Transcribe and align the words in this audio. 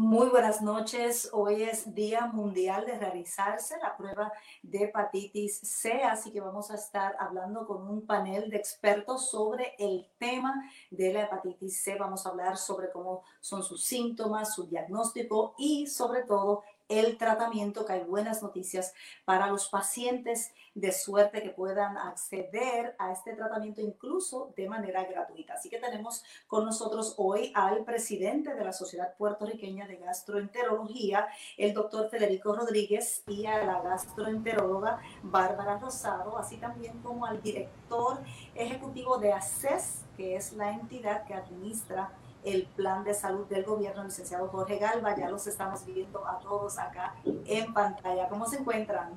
Muy 0.00 0.30
buenas 0.30 0.62
noches. 0.62 1.28
Hoy 1.30 1.62
es 1.62 1.94
Día 1.94 2.24
Mundial 2.24 2.86
de 2.86 2.98
realizarse 2.98 3.76
la 3.82 3.98
prueba 3.98 4.32
de 4.62 4.84
hepatitis 4.84 5.58
C, 5.58 6.02
así 6.04 6.32
que 6.32 6.40
vamos 6.40 6.70
a 6.70 6.76
estar 6.76 7.14
hablando 7.18 7.66
con 7.66 7.86
un 7.86 8.06
panel 8.06 8.48
de 8.48 8.56
expertos 8.56 9.30
sobre 9.30 9.74
el 9.78 10.08
tema 10.16 10.54
de 10.90 11.12
la 11.12 11.24
hepatitis 11.24 11.82
C. 11.82 11.96
Vamos 11.96 12.24
a 12.24 12.30
hablar 12.30 12.56
sobre 12.56 12.90
cómo 12.90 13.24
son 13.42 13.62
sus 13.62 13.84
síntomas, 13.84 14.54
su 14.54 14.66
diagnóstico 14.68 15.54
y 15.58 15.86
sobre 15.86 16.22
todo 16.22 16.62
el 16.90 17.16
tratamiento, 17.16 17.86
que 17.86 17.94
hay 17.94 18.00
buenas 18.00 18.42
noticias 18.42 18.92
para 19.24 19.46
los 19.46 19.68
pacientes 19.68 20.52
de 20.74 20.92
suerte 20.92 21.42
que 21.42 21.50
puedan 21.50 21.96
acceder 21.96 22.96
a 22.98 23.12
este 23.12 23.34
tratamiento 23.34 23.80
incluso 23.80 24.52
de 24.56 24.68
manera 24.68 25.04
gratuita. 25.04 25.54
Así 25.54 25.70
que 25.70 25.78
tenemos 25.78 26.24
con 26.48 26.64
nosotros 26.64 27.14
hoy 27.16 27.52
al 27.54 27.84
presidente 27.84 28.54
de 28.54 28.64
la 28.64 28.72
Sociedad 28.72 29.14
Puertorriqueña 29.16 29.86
de 29.86 29.98
Gastroenterología, 29.98 31.28
el 31.56 31.74
doctor 31.74 32.10
Federico 32.10 32.54
Rodríguez, 32.54 33.22
y 33.28 33.46
a 33.46 33.64
la 33.64 33.80
gastroenteróloga 33.82 35.00
Bárbara 35.22 35.78
Rosado, 35.78 36.36
así 36.36 36.56
también 36.56 37.00
como 37.02 37.24
al 37.24 37.40
director 37.40 38.18
ejecutivo 38.54 39.18
de 39.18 39.32
ACES, 39.32 40.04
que 40.16 40.34
es 40.34 40.52
la 40.54 40.72
entidad 40.72 41.24
que 41.24 41.34
administra 41.34 42.12
el 42.44 42.64
plan 42.76 43.04
de 43.04 43.14
salud 43.14 43.46
del 43.46 43.64
gobierno, 43.64 44.04
licenciado 44.04 44.48
Jorge 44.48 44.78
Galva. 44.78 45.16
Ya 45.16 45.28
los 45.28 45.46
estamos 45.46 45.84
viendo 45.84 46.26
a 46.26 46.38
todos 46.38 46.78
acá 46.78 47.14
en 47.24 47.72
pantalla. 47.72 48.28
¿Cómo 48.28 48.46
se 48.46 48.58
encuentran? 48.58 49.10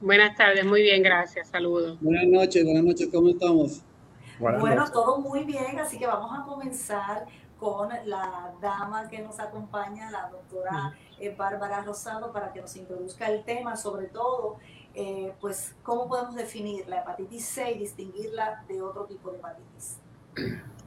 Buenas 0.00 0.36
tardes, 0.36 0.64
muy 0.64 0.82
bien, 0.82 1.02
gracias. 1.02 1.48
Saludos. 1.48 1.98
Buenas 2.00 2.26
noches, 2.26 2.64
buenas 2.64 2.84
noches, 2.84 3.08
¿cómo 3.12 3.28
estamos? 3.28 3.82
bueno, 4.38 4.88
todo 4.92 5.18
muy 5.18 5.42
bien, 5.42 5.80
así 5.80 5.98
que 5.98 6.06
vamos 6.06 6.30
a 6.32 6.44
comenzar 6.44 7.26
con 7.58 7.88
la 8.04 8.52
dama 8.60 9.08
que 9.08 9.18
nos 9.20 9.40
acompaña, 9.40 10.10
la 10.12 10.28
doctora 10.28 10.94
eh, 11.18 11.34
Bárbara 11.36 11.82
Rosado, 11.82 12.32
para 12.32 12.52
que 12.52 12.60
nos 12.60 12.76
introduzca 12.76 13.26
el 13.26 13.42
tema, 13.44 13.76
sobre 13.76 14.06
todo, 14.06 14.58
eh, 14.94 15.32
pues, 15.40 15.74
cómo 15.82 16.08
podemos 16.08 16.36
definir 16.36 16.88
la 16.88 17.00
hepatitis 17.00 17.44
C 17.44 17.72
y 17.72 17.78
distinguirla 17.78 18.64
de 18.68 18.80
otro 18.80 19.06
tipo 19.06 19.30
de 19.32 19.38
hepatitis. 19.38 19.98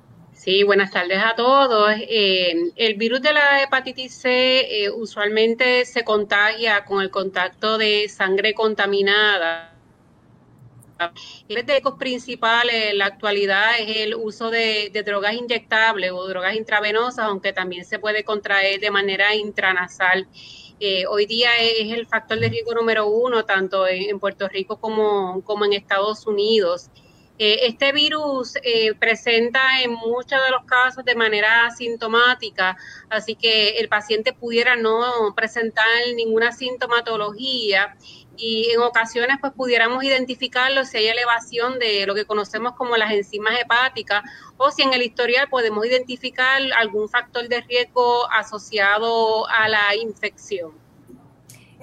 Sí, 0.43 0.63
buenas 0.63 0.89
tardes 0.89 1.19
a 1.23 1.35
todos. 1.35 1.91
Eh, 1.99 2.71
el 2.75 2.95
virus 2.95 3.21
de 3.21 3.31
la 3.31 3.61
hepatitis 3.61 4.11
C 4.11 4.85
eh, 4.85 4.89
usualmente 4.89 5.85
se 5.85 6.03
contagia 6.03 6.83
con 6.83 6.99
el 7.03 7.11
contacto 7.11 7.77
de 7.77 8.09
sangre 8.09 8.55
contaminada. 8.55 9.77
El 11.47 11.63
riesgos 11.67 11.93
principales 11.99 12.73
en 12.89 12.97
la 12.97 13.05
actualidad 13.05 13.79
es 13.81 13.97
el 13.97 14.15
uso 14.15 14.49
de, 14.49 14.89
drogas 15.05 15.35
inyectables 15.35 16.11
o 16.11 16.27
drogas 16.27 16.55
intravenosas, 16.55 17.25
aunque 17.25 17.53
también 17.53 17.85
se 17.85 17.99
puede 17.99 18.23
contraer 18.23 18.79
de 18.79 18.89
manera 18.89 19.35
intranasal. 19.35 20.27
Eh, 20.79 21.05
hoy 21.05 21.27
día 21.27 21.51
es 21.59 21.91
el 21.91 22.07
factor 22.07 22.39
de 22.39 22.49
riesgo 22.49 22.73
número 22.73 23.05
uno, 23.05 23.45
tanto 23.45 23.87
en, 23.87 24.19
Puerto 24.19 24.47
Rico 24.47 24.79
como 24.79 25.65
en 25.65 25.73
Estados 25.73 26.25
Unidos. 26.25 26.89
Eh, 27.43 27.65
este 27.65 27.91
virus 27.91 28.55
eh, 28.61 28.93
presenta 28.93 29.81
en 29.81 29.93
muchos 29.93 30.39
de 30.45 30.51
los 30.51 30.63
casos 30.65 31.03
de 31.03 31.15
manera 31.15 31.65
asintomática, 31.65 32.77
así 33.09 33.33
que 33.33 33.79
el 33.79 33.89
paciente 33.89 34.31
pudiera 34.31 34.75
no 34.75 35.33
presentar 35.35 35.83
ninguna 36.15 36.51
sintomatología 36.51 37.97
y 38.37 38.69
en 38.69 38.81
ocasiones 38.81 39.37
pues 39.41 39.53
pudiéramos 39.53 40.03
identificarlo 40.03 40.85
si 40.85 40.97
hay 40.97 41.07
elevación 41.07 41.79
de 41.79 42.05
lo 42.05 42.13
que 42.13 42.25
conocemos 42.25 42.73
como 42.75 42.95
las 42.95 43.11
enzimas 43.11 43.59
hepáticas 43.59 44.21
o 44.57 44.69
si 44.69 44.83
en 44.83 44.93
el 44.93 45.01
historial 45.01 45.49
podemos 45.49 45.83
identificar 45.83 46.61
algún 46.77 47.09
factor 47.09 47.47
de 47.47 47.61
riesgo 47.61 48.31
asociado 48.31 49.47
a 49.49 49.67
la 49.67 49.95
infección. 49.95 50.80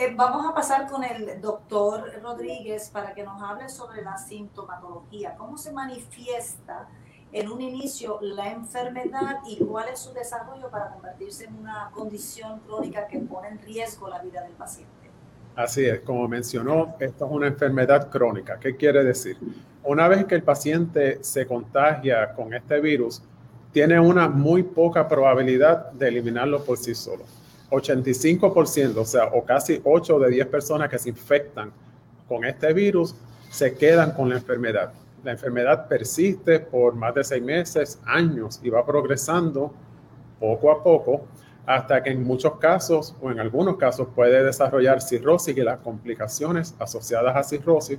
Eh, 0.00 0.14
vamos 0.14 0.46
a 0.46 0.54
pasar 0.54 0.88
con 0.88 1.02
el 1.02 1.40
doctor 1.40 2.04
Rodríguez 2.22 2.88
para 2.88 3.12
que 3.12 3.24
nos 3.24 3.42
hable 3.42 3.68
sobre 3.68 4.00
la 4.00 4.16
sintomatología, 4.16 5.34
cómo 5.36 5.58
se 5.58 5.72
manifiesta 5.72 6.88
en 7.32 7.50
un 7.50 7.60
inicio 7.60 8.20
la 8.22 8.52
enfermedad 8.52 9.38
y 9.48 9.56
cuál 9.56 9.88
es 9.88 9.98
su 9.98 10.12
desarrollo 10.12 10.70
para 10.70 10.92
convertirse 10.92 11.46
en 11.46 11.56
una 11.56 11.90
condición 11.92 12.60
crónica 12.60 13.08
que 13.08 13.18
pone 13.18 13.48
en 13.48 13.58
riesgo 13.60 14.08
la 14.08 14.20
vida 14.20 14.40
del 14.42 14.52
paciente. 14.52 14.92
Así 15.56 15.84
es, 15.84 15.98
como 16.02 16.28
mencionó, 16.28 16.94
esto 17.00 17.26
es 17.26 17.32
una 17.32 17.48
enfermedad 17.48 18.08
crónica. 18.08 18.56
¿Qué 18.60 18.76
quiere 18.76 19.02
decir? 19.02 19.36
Una 19.82 20.06
vez 20.06 20.26
que 20.26 20.36
el 20.36 20.44
paciente 20.44 21.24
se 21.24 21.44
contagia 21.44 22.34
con 22.34 22.54
este 22.54 22.80
virus, 22.80 23.20
tiene 23.72 23.98
una 23.98 24.28
muy 24.28 24.62
poca 24.62 25.08
probabilidad 25.08 25.90
de 25.90 26.06
eliminarlo 26.06 26.64
por 26.64 26.78
sí 26.78 26.94
solo. 26.94 27.24
85%, 27.70 28.96
o 28.96 29.04
sea, 29.04 29.24
o 29.26 29.44
casi 29.44 29.80
8 29.82 30.18
de 30.18 30.30
10 30.30 30.46
personas 30.46 30.88
que 30.88 30.98
se 30.98 31.10
infectan 31.10 31.72
con 32.26 32.44
este 32.44 32.72
virus 32.72 33.14
se 33.50 33.74
quedan 33.74 34.12
con 34.12 34.28
la 34.28 34.36
enfermedad. 34.36 34.92
La 35.24 35.32
enfermedad 35.32 35.88
persiste 35.88 36.60
por 36.60 36.94
más 36.94 37.14
de 37.14 37.24
6 37.24 37.42
meses, 37.42 38.00
años 38.04 38.60
y 38.62 38.70
va 38.70 38.84
progresando 38.84 39.72
poco 40.38 40.70
a 40.70 40.82
poco 40.82 41.22
hasta 41.66 42.02
que 42.02 42.10
en 42.10 42.24
muchos 42.24 42.56
casos 42.56 43.14
o 43.20 43.30
en 43.30 43.40
algunos 43.40 43.76
casos 43.76 44.08
puede 44.14 44.42
desarrollar 44.42 45.02
cirrosis 45.02 45.56
y 45.56 45.60
las 45.60 45.78
complicaciones 45.80 46.74
asociadas 46.78 47.36
a 47.36 47.42
cirrosis, 47.42 47.98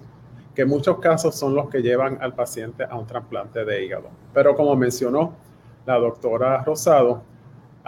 que 0.56 0.64
en 0.64 0.70
muchos 0.70 0.98
casos 0.98 1.36
son 1.36 1.54
los 1.54 1.70
que 1.70 1.82
llevan 1.82 2.18
al 2.20 2.34
paciente 2.34 2.84
a 2.84 2.96
un 2.96 3.06
trasplante 3.06 3.64
de 3.66 3.86
hígado. 3.86 4.10
Pero 4.34 4.56
como 4.56 4.76
mencionó 4.76 5.34
la 5.86 6.00
doctora 6.00 6.64
Rosado, 6.64 7.22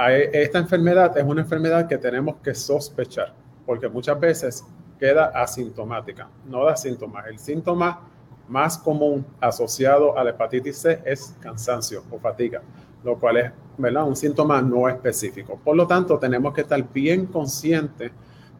esta 0.09 0.59
enfermedad 0.59 1.17
es 1.17 1.23
una 1.23 1.41
enfermedad 1.41 1.87
que 1.87 1.97
tenemos 1.97 2.37
que 2.37 2.55
sospechar, 2.55 3.33
porque 3.65 3.87
muchas 3.87 4.19
veces 4.19 4.65
queda 4.99 5.25
asintomática, 5.25 6.29
no 6.45 6.65
da 6.65 6.75
síntomas. 6.75 7.27
El 7.27 7.39
síntoma 7.39 8.01
más 8.47 8.77
común 8.77 9.25
asociado 9.39 10.17
a 10.17 10.23
la 10.23 10.31
hepatitis 10.31 10.77
C 10.77 11.01
es 11.05 11.35
cansancio 11.39 12.03
o 12.11 12.19
fatiga, 12.19 12.61
lo 13.03 13.17
cual 13.19 13.37
es 13.37 13.51
¿verdad? 13.77 14.05
un 14.05 14.15
síntoma 14.15 14.61
no 14.61 14.87
específico. 14.89 15.59
Por 15.63 15.75
lo 15.75 15.87
tanto, 15.87 16.19
tenemos 16.19 16.53
que 16.53 16.61
estar 16.61 16.83
bien 16.91 17.25
conscientes 17.25 18.11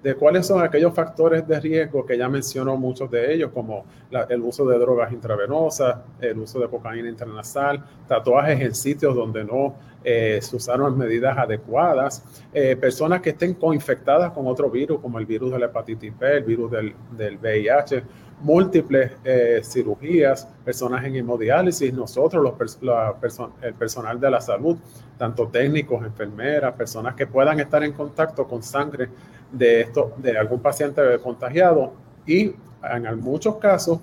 de 0.04 0.16
cuáles 0.16 0.48
son 0.48 0.64
aquellos 0.64 0.94
factores 0.94 1.48
de 1.48 1.60
riesgo 1.60 2.06
que 2.06 2.18
ya 2.18 2.28
mencionó 2.28 2.76
muchos 2.76 3.10
de 3.12 3.34
ellos, 3.34 3.52
como 3.54 3.86
el 4.30 4.42
uso 4.42 4.66
de 4.66 4.80
drogas 4.80 5.12
intravenosas, 5.12 5.98
el 6.20 6.40
uso 6.40 6.60
de 6.60 6.68
cocaína 6.68 7.10
intranasal, 7.10 7.84
tatuajes 8.08 8.60
en 8.62 8.74
sitios 8.74 9.16
donde 9.16 9.44
no 9.44 9.76
eh, 10.04 10.40
se 10.42 10.56
usaron 10.56 10.98
medidas 10.98 11.38
adecuadas, 11.38 12.24
eh, 12.52 12.76
personas 12.76 13.22
que 13.22 13.30
estén 13.32 13.54
coinfectadas 13.54 14.32
con 14.32 14.48
otro 14.48 14.70
virus, 14.72 15.00
como 15.00 15.20
el 15.20 15.28
virus 15.28 15.52
de 15.52 15.60
la 15.60 15.66
hepatitis 15.68 16.18
B, 16.18 16.38
el 16.38 16.44
virus 16.44 16.72
del, 16.72 16.96
del 17.16 17.38
VIH, 17.38 18.04
múltiples 18.42 19.12
eh, 19.24 19.62
cirugías, 19.64 20.48
personas 20.66 21.06
en 21.06 21.16
hemodiálisis, 21.16 21.94
nosotros, 21.94 22.44
los 22.44 22.82
la 22.82 23.16
el 23.62 23.74
personal 23.76 24.20
de 24.20 24.32
la 24.32 24.42
salud, 24.42 24.78
tanto 25.18 25.48
técnicos, 25.48 26.04
enfermeras, 26.04 26.74
personas 26.74 27.16
que 27.16 27.28
puedan 27.28 27.60
estar 27.60 27.84
en 27.84 27.94
contacto 27.94 28.48
con 28.48 28.64
sangre 28.64 29.10
de, 29.52 29.82
esto, 29.82 30.14
de 30.18 30.38
algún 30.38 30.60
paciente 30.60 31.02
contagiado 31.24 31.94
y 32.26 32.54
en 32.84 33.20
muchos 33.20 33.58
casos 33.58 34.00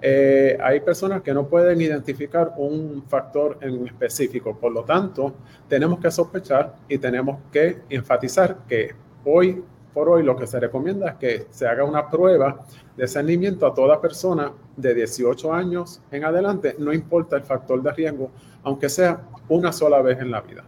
eh, 0.00 0.56
hay 0.62 0.80
personas 0.80 1.22
que 1.22 1.34
no 1.34 1.48
pueden 1.48 1.80
identificar 1.80 2.52
un 2.56 3.02
factor 3.08 3.58
en 3.60 3.86
específico. 3.86 4.56
Por 4.56 4.72
lo 4.72 4.84
tanto, 4.84 5.34
tenemos 5.68 5.98
que 5.98 6.10
sospechar 6.10 6.76
y 6.88 6.98
tenemos 6.98 7.38
que 7.50 7.80
enfatizar 7.88 8.58
que 8.68 8.94
hoy 9.24 9.62
por 9.92 10.08
hoy 10.08 10.22
lo 10.22 10.36
que 10.36 10.46
se 10.46 10.60
recomienda 10.60 11.10
es 11.10 11.14
que 11.16 11.46
se 11.50 11.66
haga 11.66 11.82
una 11.82 12.08
prueba 12.08 12.64
de 12.96 13.02
discernimiento 13.02 13.66
a 13.66 13.74
toda 13.74 14.00
persona 14.00 14.52
de 14.76 14.94
18 14.94 15.52
años 15.52 16.00
en 16.12 16.24
adelante, 16.24 16.76
no 16.78 16.92
importa 16.92 17.36
el 17.36 17.42
factor 17.42 17.82
de 17.82 17.92
riesgo, 17.92 18.30
aunque 18.62 18.88
sea 18.88 19.22
una 19.48 19.72
sola 19.72 20.00
vez 20.00 20.20
en 20.20 20.30
la 20.30 20.40
vida. 20.40 20.62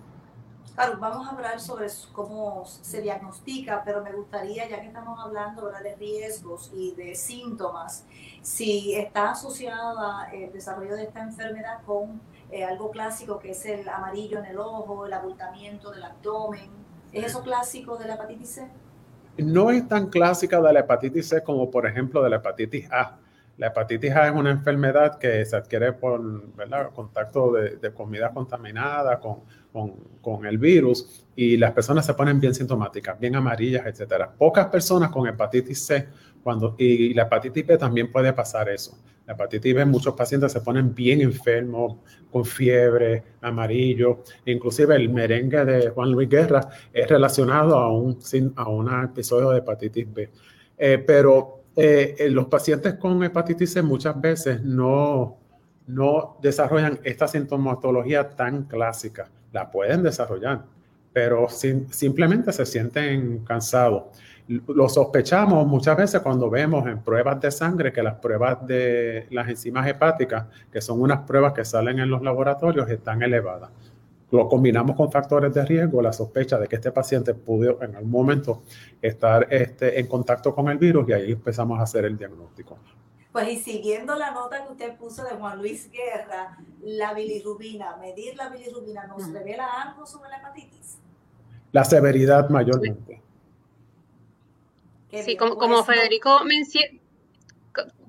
Claro, 0.75 0.99
vamos 0.99 1.26
a 1.26 1.32
hablar 1.32 1.61
sobre 1.61 1.88
cómo 2.12 2.64
se 2.64 3.02
diagnostica, 3.02 3.82
pero 3.84 4.02
me 4.02 4.12
gustaría, 4.12 4.69
ya 4.69 4.81
que 4.81 4.87
estamos 4.87 5.19
hablando 5.20 5.70
de 5.70 5.94
riesgos 5.96 6.70
y 6.75 6.94
de 6.94 7.14
síntomas, 7.14 8.06
si 8.40 8.94
está 8.94 9.32
asociada 9.32 10.31
el 10.32 10.52
desarrollo 10.52 10.96
de 10.96 11.05
esta 11.05 11.20
enfermedad 11.20 11.82
con 11.84 12.20
eh, 12.50 12.64
algo 12.64 12.90
clásico 12.90 13.38
que 13.38 13.50
es 13.50 13.64
el 13.67 13.88
amarillo 13.88 14.38
en 14.38 14.46
el 14.46 14.58
ojo, 14.58 15.06
el 15.06 15.12
abultamiento 15.12 15.90
del 15.90 16.02
abdomen. 16.02 16.70
¿Es 17.12 17.26
eso 17.26 17.43
clásico 17.43 17.96
de 17.96 18.06
la 18.06 18.14
hepatitis 18.14 18.50
C? 18.50 18.69
No 19.38 19.70
es 19.70 19.87
tan 19.87 20.08
clásica 20.08 20.61
de 20.61 20.73
la 20.73 20.81
hepatitis 20.81 21.28
C 21.28 21.43
como 21.43 21.70
por 21.70 21.87
ejemplo 21.87 22.23
de 22.23 22.31
la 22.31 22.37
hepatitis 22.37 22.90
A. 22.90 23.19
La 23.61 23.67
hepatitis 23.67 24.17
A 24.17 24.29
es 24.29 24.35
una 24.35 24.51
enfermedad 24.51 25.19
que 25.19 25.45
se 25.45 25.55
adquiere 25.55 25.93
por 25.93 26.23
contacto 26.95 27.53
de, 27.53 27.93
comida 27.93 28.33
contaminada 28.33 29.21
con, 29.21 30.47
el 30.47 30.57
virus 30.57 31.27
y 31.37 31.59
las 31.59 31.73
personas 31.73 32.07
se 32.07 32.15
ponen 32.15 32.41
bien 32.41 32.55
sintomáticas, 32.55 33.21
bien 33.21 33.37
amarillas, 33.37 33.85
etc. 33.85 34.31
Pocas 34.39 34.69
personas 34.69 35.11
con 35.11 35.29
hepatitis 35.29 35.85
C 35.85 36.09
cuando, 36.43 36.75
y 36.79 37.12
la 37.12 37.25
hepatitis 37.25 37.67
B 37.67 37.77
también 37.77 38.11
puede 38.11 38.33
pasar 38.33 38.71
eso. 38.71 38.99
La 39.27 39.35
hepatitis 39.35 39.75
B, 39.75 39.85
muchos 39.85 40.15
pacientes 40.15 40.53
se 40.53 40.62
ponen 40.62 40.95
bien 40.95 41.21
enfermos, 41.21 41.99
con 42.33 42.47
fiebre, 42.47 43.25
amarillo. 43.43 44.23
Inclusive 44.47 44.97
el 44.97 45.11
merengue 45.11 45.67
de 45.67 45.91
Juan 45.91 46.12
Luis 46.12 46.31
Guerra 46.31 46.67
es 46.95 47.07
relacionado 47.07 47.77
a 47.77 47.93
un, 47.93 48.19
a 48.57 48.69
un 48.71 49.05
episodio 49.05 49.51
de 49.51 49.59
hepatitis 49.59 50.15
B. 50.15 50.31
Eh, 50.79 51.05
pero 51.07 51.60
eh, 51.81 52.29
los 52.31 52.47
pacientes 52.47 52.94
con 52.94 53.23
hepatitis 53.23 53.73
C 53.73 53.82
muchas 53.82 54.21
veces 54.21 54.62
no, 54.62 55.37
no 55.87 56.37
desarrollan 56.43 57.00
esta 57.05 57.29
sintomatología 57.29 58.31
tan 58.31 58.65
clásica. 58.65 59.29
La 59.53 59.71
pueden 59.71 60.03
desarrollar, 60.03 60.65
pero 61.12 61.49
simplemente 61.49 62.53
se 62.53 62.67
sienten 62.67 63.41
cansados 63.41 64.05
lo 64.67 64.88
sospechamos 64.88 65.65
muchas 65.67 65.97
veces 65.97 66.21
cuando 66.23 66.50
vemos 66.50 66.85
en 66.88 66.99
pruebas 66.99 67.41
de 67.41 67.53
sangre 67.53 67.93
que 67.93 68.03
las 68.03 68.17
pruebas 68.17 68.67
de 68.67 69.26
las 69.31 69.49
enzimas 69.49 69.87
hepáticas, 69.87 70.47
que 70.73 70.81
son 70.81 71.00
unas 71.00 71.21
pruebas 71.21 71.53
que 71.53 71.65
salen 71.65 72.00
en 72.00 72.11
los 72.11 72.21
laboratorios, 72.23 72.91
están 72.91 73.23
elevadas. 73.23 73.71
Lo 74.31 74.49
combinamos 74.49 74.97
con 74.97 75.11
factores 75.11 75.53
de 75.53 75.65
riesgo, 75.65 76.00
la 76.00 76.12
sospecha 76.12 76.59
de 76.59 76.69
que 76.69 76.77
este 76.77 76.93
paciente 76.93 77.35
pudo 77.35 77.82
en 77.82 77.97
algún 77.97 78.11
momento 78.11 78.62
estar 79.03 79.53
este, 79.53 79.99
en 79.99 80.06
contacto 80.06 80.55
con 80.55 80.69
el 80.69 80.79
virus 80.79 81.09
y 81.09 81.12
ahí 81.12 81.32
empezamos 81.32 81.81
a 81.81 81.82
hacer 81.82 82.05
el 82.05 82.17
diagnóstico. 82.17 82.79
Pues 83.32 83.49
y 83.49 83.56
siguiendo 83.56 84.17
la 84.17 84.32
nota 84.32 84.65
que 84.65 84.73
usted 84.73 84.97
puso 84.97 85.25
de 85.25 85.31
Juan 85.31 85.59
Luis 85.59 85.91
Guerra, 85.91 86.59
la 86.82 87.15
bilirrubina, 87.15 87.97
medir 87.97 88.37
la 88.37 88.49
bilirrubina, 88.49 89.06
¿nos 89.06 89.32
revela 89.32 89.67
algo 89.82 90.06
sobre 90.06 90.31
la 90.31 90.38
hepatitis? 90.38 90.99
La 91.73 91.85
severidad 91.85 92.49
mayormente. 92.50 93.23
Sí, 95.12 95.37
como, 95.37 95.56
como 95.56 95.83
Federico 95.85 96.44
menciona, 96.44 97.00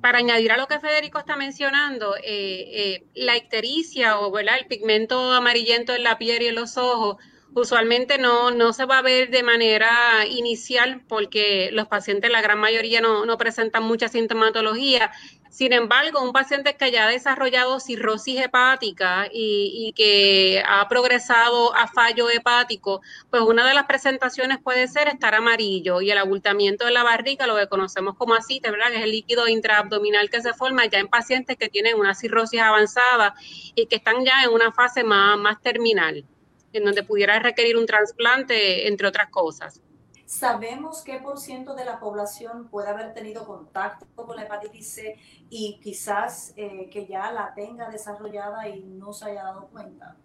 para 0.02 0.18
añadir 0.18 0.52
a 0.52 0.58
lo 0.58 0.68
que 0.68 0.80
Federico 0.80 1.20
está 1.20 1.36
mencionando, 1.36 2.16
eh, 2.18 2.24
eh, 2.26 3.04
la 3.14 3.38
ictericia 3.38 4.20
o 4.20 4.38
el 4.38 4.50
pigmento 4.68 5.32
amarillento 5.32 5.94
en 5.94 6.04
la 6.04 6.18
piel 6.18 6.42
y 6.42 6.48
en 6.48 6.56
los 6.56 6.78
ojos, 6.78 7.18
usualmente 7.54 8.18
no, 8.18 8.52
no 8.52 8.74
se 8.74 8.86
va 8.86 9.00
a 9.00 9.02
ver 9.02 9.30
de 9.30 9.44
manera 9.44 10.26
inicial 10.28 11.02
porque 11.08 11.70
los 11.72 11.88
pacientes, 11.88 12.32
la 12.32 12.42
gran 12.42 12.60
mayoría, 12.60 13.02
no, 13.02 13.26
no 13.26 13.38
presentan 13.38 13.84
mucha 13.84 14.08
sintomatología 14.08 15.12
sin 15.52 15.74
embargo, 15.74 16.24
un 16.24 16.32
paciente 16.32 16.78
que 16.78 16.86
haya 16.86 17.08
desarrollado 17.08 17.82
cirrosis 17.82 18.40
hepática 18.40 19.28
y, 19.30 19.92
que 19.98 20.64
ha 20.66 20.88
progresado 20.88 21.76
a 21.76 21.90
fallo 21.90 22.30
hepático, 22.30 23.02
pues 23.30 23.44
una 23.44 23.68
de 23.68 23.74
las 23.74 23.86
presentaciones 23.86 24.60
puede 24.64 24.88
ser 24.88 25.10
estar 25.10 25.36
amarillo 25.36 26.00
y 26.00 26.10
el 26.10 26.20
abultamiento 26.20 26.86
de 26.86 26.92
la 26.92 27.04
barriga, 27.04 27.48
lo 27.48 27.58
que 27.58 27.68
conocemos 27.68 28.16
como 28.16 28.34
asite, 28.34 28.72
¿verdad? 28.72 28.92
Que 28.92 29.00
es 29.00 29.04
el 29.04 29.12
líquido 29.12 29.50
intraabdominal 29.50 30.30
que 30.30 30.42
se 30.42 30.54
forma 30.54 30.86
ya 30.86 31.00
en 31.00 31.10
pacientes 31.10 31.58
que 31.58 31.68
tienen 31.68 32.00
una 32.00 32.16
cirrosis 32.16 32.62
avanzada 32.62 33.36
y 33.76 33.88
que 33.88 33.98
están 33.98 34.24
ya 34.24 34.46
en 34.46 34.52
una 34.52 34.72
fase 34.72 35.04
más, 35.04 35.38
más 35.38 35.62
terminal, 35.62 36.24
en 36.72 36.86
donde 36.86 37.04
pudiera 37.04 37.40
requerir 37.40 37.76
un 37.76 37.86
trasplante, 37.86 38.88
entre 38.88 39.06
otras 39.06 39.28
cosas. 39.30 39.82
¿Sabemos 40.32 41.04
qué 41.04 41.20
por 41.22 41.38
ciento 41.38 41.76
de 41.76 41.84
la 41.84 42.00
población 42.00 42.70
puede 42.70 42.88
haber 42.88 43.14
tenido 43.14 43.46
contacto 43.46 44.06
con 44.16 44.38
la 44.38 44.44
hepatitis 44.44 44.88
C 44.88 45.18
y 45.50 45.78
quizás 45.84 46.54
eh, 46.56 46.90
que 46.90 47.06
ya 47.06 47.34
la 47.34 47.54
tenga 47.54 47.90
desarrollada 47.90 48.70
y 48.70 48.82
no 48.82 49.12
se 49.12 49.26
haya 49.26 49.44
dado 49.44 49.68
cuenta? 49.68 50.16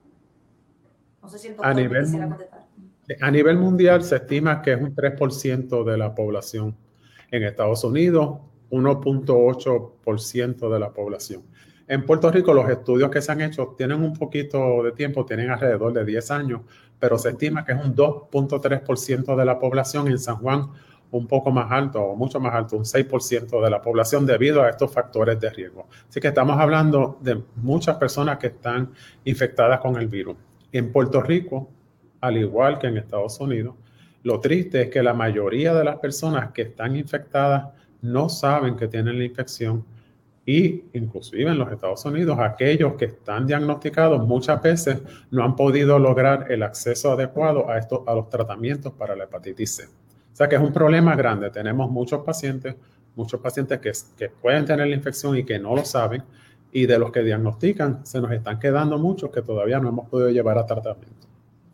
No 1.21 1.29
sé 1.29 1.41
si 1.41 1.49
el 1.49 1.57
a 1.61 1.75
nivel, 1.75 2.05
contestar. 2.05 2.67
A 3.21 3.31
nivel 3.33 3.59
mundial 3.59 4.05
se 4.05 4.15
estima 4.15 4.63
que 4.63 4.75
es 4.75 4.81
un 4.81 4.95
3% 4.95 5.83
de 5.83 5.99
la 5.99 6.15
población. 6.15 6.77
En 7.33 7.43
Estados 7.43 7.83
Unidos, 7.83 8.39
1.8% 8.71 10.73
de 10.73 10.79
la 10.79 10.93
población. 10.93 11.43
En 11.89 12.07
Puerto 12.07 12.31
Rico 12.31 12.55
los 12.55 12.69
estudios 12.69 13.11
que 13.11 13.21
se 13.21 13.33
han 13.33 13.41
hecho 13.41 13.75
tienen 13.77 14.03
un 14.03 14.13
poquito 14.13 14.85
de 14.85 14.93
tiempo, 14.93 15.27
tienen 15.27 15.51
alrededor 15.51 15.93
de 15.93 16.05
10 16.05 16.31
años, 16.31 16.61
pero 16.99 17.19
se 17.19 17.31
estima 17.31 17.65
que 17.65 17.73
es 17.73 17.85
un 17.85 17.95
2.3% 17.95 19.37
de 19.37 19.45
la 19.45 19.59
población 19.59 20.09
en 20.09 20.19
San 20.19 20.37
Juan, 20.37 20.71
un 21.11 21.27
poco 21.27 21.51
más 21.51 21.71
alto 21.71 22.03
o 22.03 22.17
mucho 22.17 22.41
más 22.41 22.55
alto, 22.55 22.77
un 22.77 22.85
6% 22.85 23.63
de 23.63 23.71
la 23.71 23.81
población 23.81 24.27
debido 24.27 24.63
a 24.63 24.71
estos 24.71 24.93
factores 24.93 25.39
de 25.41 25.51
riesgo. 25.51 25.87
Así 26.09 26.21
que 26.21 26.29
estamos 26.29 26.59
hablando 26.59 27.19
de 27.21 27.43
muchas 27.57 27.97
personas 27.97 28.39
que 28.39 28.49
están 28.49 28.93
infectadas 29.25 29.81
con 29.81 29.97
el 29.97 30.09
virus. 30.09 30.37
En 30.73 30.93
Puerto 30.93 31.23
Rico, 31.23 31.71
al 32.21 32.37
igual 32.37 32.79
que 32.79 32.89
en 32.89 32.97
Estados 32.97 33.39
Unidos, 33.41 33.75
lo 34.23 34.41
triste 34.41 34.83
es 34.83 34.91
que 34.91 35.03
la 35.03 35.15
mayoría 35.15 35.73
de 35.73 35.85
las 35.85 35.99
personas 35.99 36.51
que 36.51 36.63
están 36.63 36.97
infectadas 36.97 37.69
no 38.03 38.29
saben 38.29 38.77
que 38.77 38.89
tienen 38.89 39.19
la 39.19 39.25
infección 39.25 39.85
y 40.47 40.85
inclusive 40.93 41.51
en 41.51 41.59
los 41.59 41.73
Estados 41.73 42.05
Unidos, 42.05 42.39
aquellos 42.39 42.95
que 42.95 43.07
están 43.07 43.49
diagnosticados 43.49 44.25
muchas 44.25 44.63
veces 44.63 45.03
no 45.33 45.43
han 45.43 45.57
podido 45.57 45.99
lograr 45.99 46.51
el 46.53 46.63
acceso 46.63 47.11
adecuado 47.11 47.69
a, 47.69 47.75
a 47.75 48.15
los 48.15 48.31
tratamientos 48.31 48.93
para 48.93 49.17
la 49.17 49.25
hepatitis 49.25 49.75
C. 49.75 49.85
O 49.87 50.37
sea 50.37 50.49
que 50.49 50.55
es 50.55 50.63
un 50.63 50.73
problema 50.73 51.17
grande. 51.17 51.51
Tenemos 51.51 51.91
muchos 51.91 52.23
pacientes, 52.23 52.77
muchos 53.17 53.41
pacientes 53.41 53.81
que, 53.81 53.91
que 54.17 54.29
pueden 54.29 54.65
tener 54.65 54.87
la 54.87 54.95
infección 54.95 55.37
y 55.37 55.43
que 55.43 55.59
no 55.59 55.75
lo 55.75 55.85
saben. 55.85 56.23
Y 56.71 56.87
de 56.87 56.99
los 56.99 57.11
que 57.11 57.23
diagnostican, 57.23 58.07
se 58.07 58.21
nos 58.21 58.31
están 58.31 58.61
quedando 58.61 58.99
muchos 58.99 59.31
que 59.31 59.43
todavía 59.43 59.81
no 59.81 59.89
hemos 59.89 60.09
podido 60.09 60.31
llevar 60.31 60.59
a 60.59 60.67
tratamiento. 60.67 61.27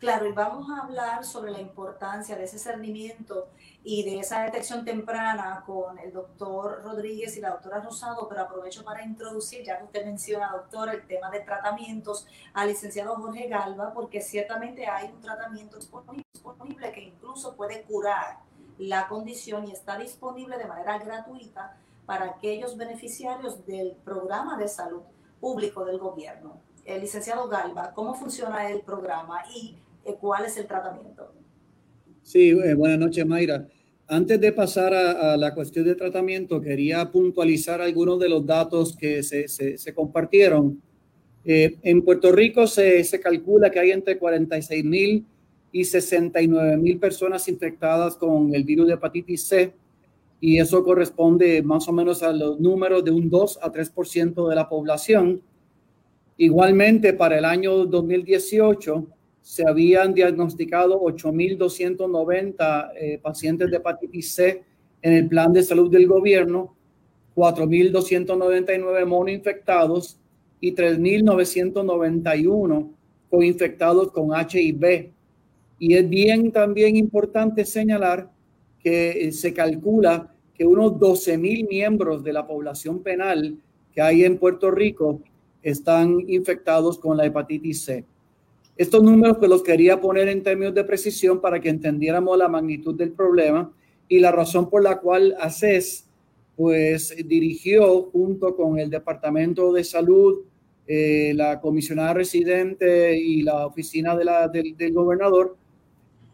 Claro, 0.03 0.27
y 0.27 0.33
vamos 0.33 0.69
a 0.69 0.81
hablar 0.81 1.23
sobre 1.23 1.49
la 1.49 1.61
importancia 1.61 2.35
de 2.35 2.43
ese 2.43 2.59
cernimiento 2.59 3.47
y 3.85 4.03
de 4.03 4.19
esa 4.19 4.41
detección 4.43 4.83
temprana 4.83 5.63
con 5.65 5.97
el 5.97 6.11
doctor 6.11 6.83
Rodríguez 6.83 7.37
y 7.37 7.39
la 7.39 7.51
doctora 7.51 7.79
Rosado, 7.79 8.27
pero 8.27 8.41
aprovecho 8.41 8.83
para 8.83 9.01
introducir, 9.01 9.63
ya 9.63 9.77
que 9.77 9.85
usted 9.85 10.03
menciona, 10.03 10.51
doctor, 10.51 10.93
el 10.93 11.07
tema 11.07 11.31
de 11.31 11.39
tratamientos 11.39 12.27
al 12.53 12.67
licenciado 12.67 13.15
Jorge 13.15 13.47
Galva, 13.47 13.93
porque 13.93 14.19
ciertamente 14.19 14.87
hay 14.87 15.07
un 15.07 15.21
tratamiento 15.21 15.77
disponible 15.77 16.91
que 16.91 17.01
incluso 17.01 17.55
puede 17.55 17.83
curar 17.83 18.39
la 18.77 19.07
condición 19.07 19.65
y 19.69 19.71
está 19.71 19.97
disponible 19.97 20.57
de 20.57 20.65
manera 20.65 20.97
gratuita 20.97 21.77
para 22.05 22.25
aquellos 22.25 22.75
beneficiarios 22.75 23.65
del 23.65 23.93
programa 24.03 24.57
de 24.57 24.67
salud 24.67 25.03
público 25.39 25.85
del 25.85 25.97
gobierno. 25.97 26.59
El 26.83 26.99
licenciado 26.99 27.47
Galva, 27.47 27.93
¿cómo 27.93 28.13
funciona 28.13 28.69
el 28.69 28.81
programa 28.81 29.45
y 29.55 29.77
eh, 29.77 29.82
cuál 30.19 30.45
es 30.45 30.57
el 30.57 30.65
tratamiento? 30.65 31.33
Sí, 32.21 32.49
eh, 32.49 32.73
buenas 32.73 32.99
noches, 32.99 33.25
Mayra. 33.25 33.67
Antes 34.07 34.39
de 34.39 34.51
pasar 34.51 34.93
a, 34.93 35.37
la 35.37 35.53
cuestión 35.53 35.85
de 35.85 35.95
tratamiento, 35.95 36.61
quería 36.61 37.09
puntualizar 37.09 37.81
algunos 37.81 38.19
de 38.19 38.29
los 38.29 38.45
datos 38.45 38.95
que 38.95 39.23
se, 39.23 39.47
se, 39.47 39.93
compartieron. 39.93 40.81
Eh, 41.45 41.77
en 41.81 42.01
Puerto 42.03 42.31
Rico 42.31 42.67
se, 42.67 43.03
se, 43.03 43.19
calcula 43.19 43.71
que 43.71 43.79
hay 43.79 43.91
entre 43.91 44.17
46 44.17 44.85
mil 44.85 45.25
y 45.71 45.83
69 45.83 46.77
mil 46.77 46.99
personas 46.99 47.47
infectadas 47.47 48.15
con 48.15 48.53
el 48.53 48.63
virus 48.63 48.87
de 48.87 48.93
hepatitis 48.93 49.47
C 49.47 49.73
y 50.45 50.59
eso 50.59 50.83
corresponde 50.83 51.63
más 51.63 51.87
o 51.87 51.93
menos 51.93 52.21
a 52.21 52.33
los 52.33 52.59
números 52.59 53.05
de 53.05 53.11
un 53.11 53.29
2 53.29 53.59
a 53.61 53.71
3% 53.71 54.49
de 54.49 54.55
la 54.55 54.67
población. 54.67 55.41
Igualmente, 56.35 57.13
para 57.13 57.37
el 57.37 57.45
año 57.45 57.85
2018, 57.85 59.07
se 59.43 59.67
habían 59.67 60.13
diagnosticado 60.13 61.01
8.290 61.01 62.91
eh, 62.95 63.19
pacientes 63.21 63.69
de 63.69 63.77
hepatitis 63.77 64.33
C 64.33 64.63
en 65.01 65.13
el 65.13 65.27
plan 65.27 65.51
de 65.51 65.61
salud 65.61 65.91
del 65.91 66.07
gobierno, 66.07 66.73
4.299 67.35 69.05
monoinfectados 69.05 70.17
y 70.61 70.73
3.991 70.73 72.89
coinfectados 73.29 74.13
con 74.13 74.29
HIV. 74.29 75.11
Y 75.77 75.95
es 75.95 76.09
bien 76.09 76.53
también 76.53 76.95
importante 76.95 77.65
señalar 77.65 78.31
que 78.79 79.27
eh, 79.27 79.31
se 79.33 79.53
calcula 79.53 80.33
que 80.53 80.65
unos 80.65 80.93
12.000 80.93 81.67
miembros 81.67 82.23
de 82.23 82.31
la 82.31 82.47
población 82.47 83.03
penal 83.03 83.57
que 83.93 84.01
hay 84.01 84.23
en 84.23 84.37
Puerto 84.37 84.71
Rico 84.71 85.21
están 85.61 86.21
infectados 86.29 86.97
con 86.97 87.17
la 87.17 87.25
hepatitis 87.25 87.83
C. 87.83 88.05
Estos 88.75 89.03
números 89.03 89.37
pues 89.37 89.49
los 89.49 89.61
quería 89.61 90.01
poner 90.01 90.27
en 90.29 90.41
términos 90.41 90.73
de 90.73 90.83
precisión 90.83 91.39
para 91.39 91.59
que 91.59 91.69
entendiéramos 91.69 92.37
la 92.37 92.47
magnitud 92.47 92.95
del 92.95 93.11
problema 93.11 93.71
y 94.07 94.19
la 94.19 94.31
razón 94.31 94.69
por 94.69 94.81
la 94.81 94.99
cual 94.99 95.35
ACES 95.39 96.07
pues 96.55 97.15
dirigió 97.25 98.03
junto 98.11 98.55
con 98.55 98.79
el 98.79 98.89
Departamento 98.89 99.71
de 99.71 99.83
Salud, 99.83 100.41
eh, 100.87 101.33
la 101.35 101.59
comisionada 101.59 102.13
residente 102.13 103.17
y 103.17 103.41
la 103.41 103.67
oficina 103.67 104.15
del, 104.15 104.93
gobernador 104.93 105.55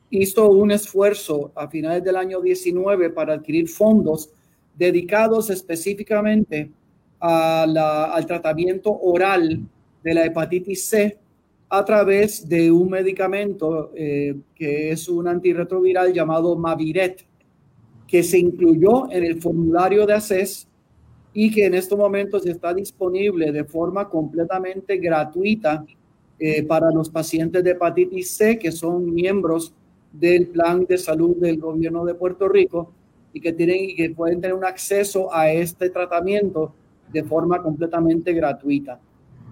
hizo 0.10 0.50
un 0.50 0.72
esfuerzo 0.72 1.52
a 1.56 1.68
finales 1.68 2.04
del 2.04 2.16
año 2.16 2.42
19 2.42 3.12
para 3.12 3.34
adquirir 3.34 3.68
fondos 3.68 4.32
dedicados 4.76 5.50
específicamente 5.50 6.72
al 7.20 8.26
tratamiento 8.26 8.98
oral 8.98 9.62
de 10.04 10.14
la 10.14 10.26
hepatitis 10.26 10.86
C 10.86 11.18
a 11.70 11.86
través 11.86 12.50
de 12.50 12.72
un 12.72 12.90
medicamento 12.90 13.92
eh, 13.96 14.36
que 14.56 14.92
es 14.92 15.08
un 15.08 15.28
antirretroviral 15.28 16.12
llamado 16.12 16.56
Maviret, 16.56 17.26
que 18.08 18.24
se 18.24 18.40
incluyó 18.40 19.10
en 19.12 19.24
el 19.24 19.40
formulario 19.40 20.08
de 20.08 20.14
ACES 20.14 20.68
y 21.32 21.52
que 21.52 21.68
en 21.68 21.76
estos 21.76 21.98
momentos 21.98 22.44
está 22.48 22.74
disponible 22.74 23.52
de 23.52 23.64
forma 23.64 24.10
completamente 24.10 24.98
gratuita 24.98 25.86
eh, 26.40 26.64
para 26.64 26.90
los 26.90 27.10
pacientes 27.10 27.64
de 27.64 27.72
hepatitis 27.72 28.32
C 28.32 28.58
que 28.58 28.72
son 28.72 29.14
miembros 29.14 29.74
del 30.12 30.48
plan 30.48 30.86
de 30.86 30.98
salud 30.98 31.36
del 31.38 31.60
gobierno 31.60 32.04
de 32.04 32.16
Puerto 32.16 32.50
Rico 32.50 32.92
y 33.32 33.40
que 33.42 33.54
tienen 33.54 33.92
y 33.92 33.96
que 33.96 34.10
pueden 34.10 34.42
tener 34.42 34.56
un 34.56 34.66
acceso 34.66 35.32
a 35.32 35.52
este 35.52 35.92
tratamiento 35.92 36.74
de 37.12 37.24
forma 37.24 37.62
completamente 37.62 38.34
gratuita. 38.34 39.00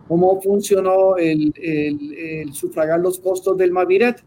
¿Cómo 0.08 0.42
funcionó 0.42 1.18
el, 1.18 1.54
el, 1.62 2.54
sufragar 2.54 3.00
los 3.00 3.20
costos 3.20 3.58
del 3.58 3.72
Maviret? 3.72 4.24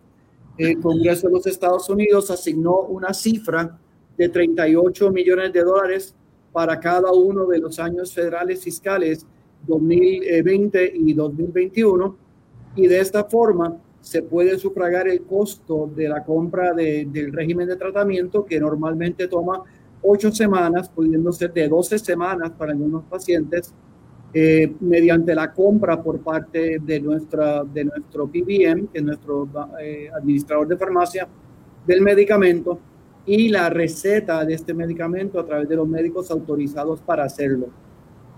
El 0.59 0.79
Congreso 0.81 1.29
de 1.29 1.33
los 1.33 1.47
Estados 1.47 1.89
Unidos 1.89 2.31
asignó 2.31 2.81
una 2.81 3.15
cifra 3.15 3.79
de 4.17 4.29
38 4.29 5.11
millones 5.11 5.53
de 5.53 5.63
dólares 5.63 6.15
para 6.53 6.79
cada 6.79 7.13
uno 7.13 7.47
de 7.47 7.59
los 7.59 7.79
años 7.79 8.13
federales 8.13 8.63
fiscales 8.63 9.27
2020 9.67 10.93
y 10.95 11.15
2021 11.15 12.17
y 12.77 12.87
de 12.87 13.01
esta 13.01 13.25
forma 13.25 13.81
se 14.01 14.23
puede 14.23 14.59
sufragar 14.59 15.09
el 15.09 15.23
costo 15.23 15.91
de 15.95 16.09
la 16.09 16.25
compra 16.25 16.73
del 16.73 17.33
régimen 17.33 17.69
de 17.69 17.77
tratamiento 17.77 18.45
que 18.45 18.59
normalmente 18.59 19.29
toma 19.29 19.63
ocho 20.03 20.33
semanas, 20.33 20.89
pudiendo 20.89 21.31
ser 21.33 21.53
de 21.53 21.69
12 21.69 21.99
semanas 21.99 22.53
para 22.53 22.73
algunos 22.73 23.05
pacientes, 23.05 23.75
eh, 24.33 24.73
mediante 24.79 25.35
la 25.35 25.53
compra 25.53 26.01
por 26.01 26.21
parte 26.21 26.79
de, 26.79 27.01
nuestra, 27.01 27.65
de 27.65 27.85
nuestro 27.85 28.29
PBM, 28.29 28.87
que 28.87 28.99
es 28.99 29.03
nuestro 29.03 29.49
eh, 29.81 30.09
administrador 30.15 30.69
de 30.69 30.77
farmacia, 30.77 31.27
del 31.85 32.01
medicamento 32.01 32.79
y 33.27 33.49
la 33.49 33.69
receta 33.71 34.45
de 34.45 34.55
este 34.55 34.73
medicamento 34.73 35.41
a 35.41 35.45
través 35.45 35.69
de 35.69 35.75
los 35.75 35.89
médicos 35.89 36.31
autorizados 36.31 37.01
para 37.01 37.25
hacerlo. 37.25 37.71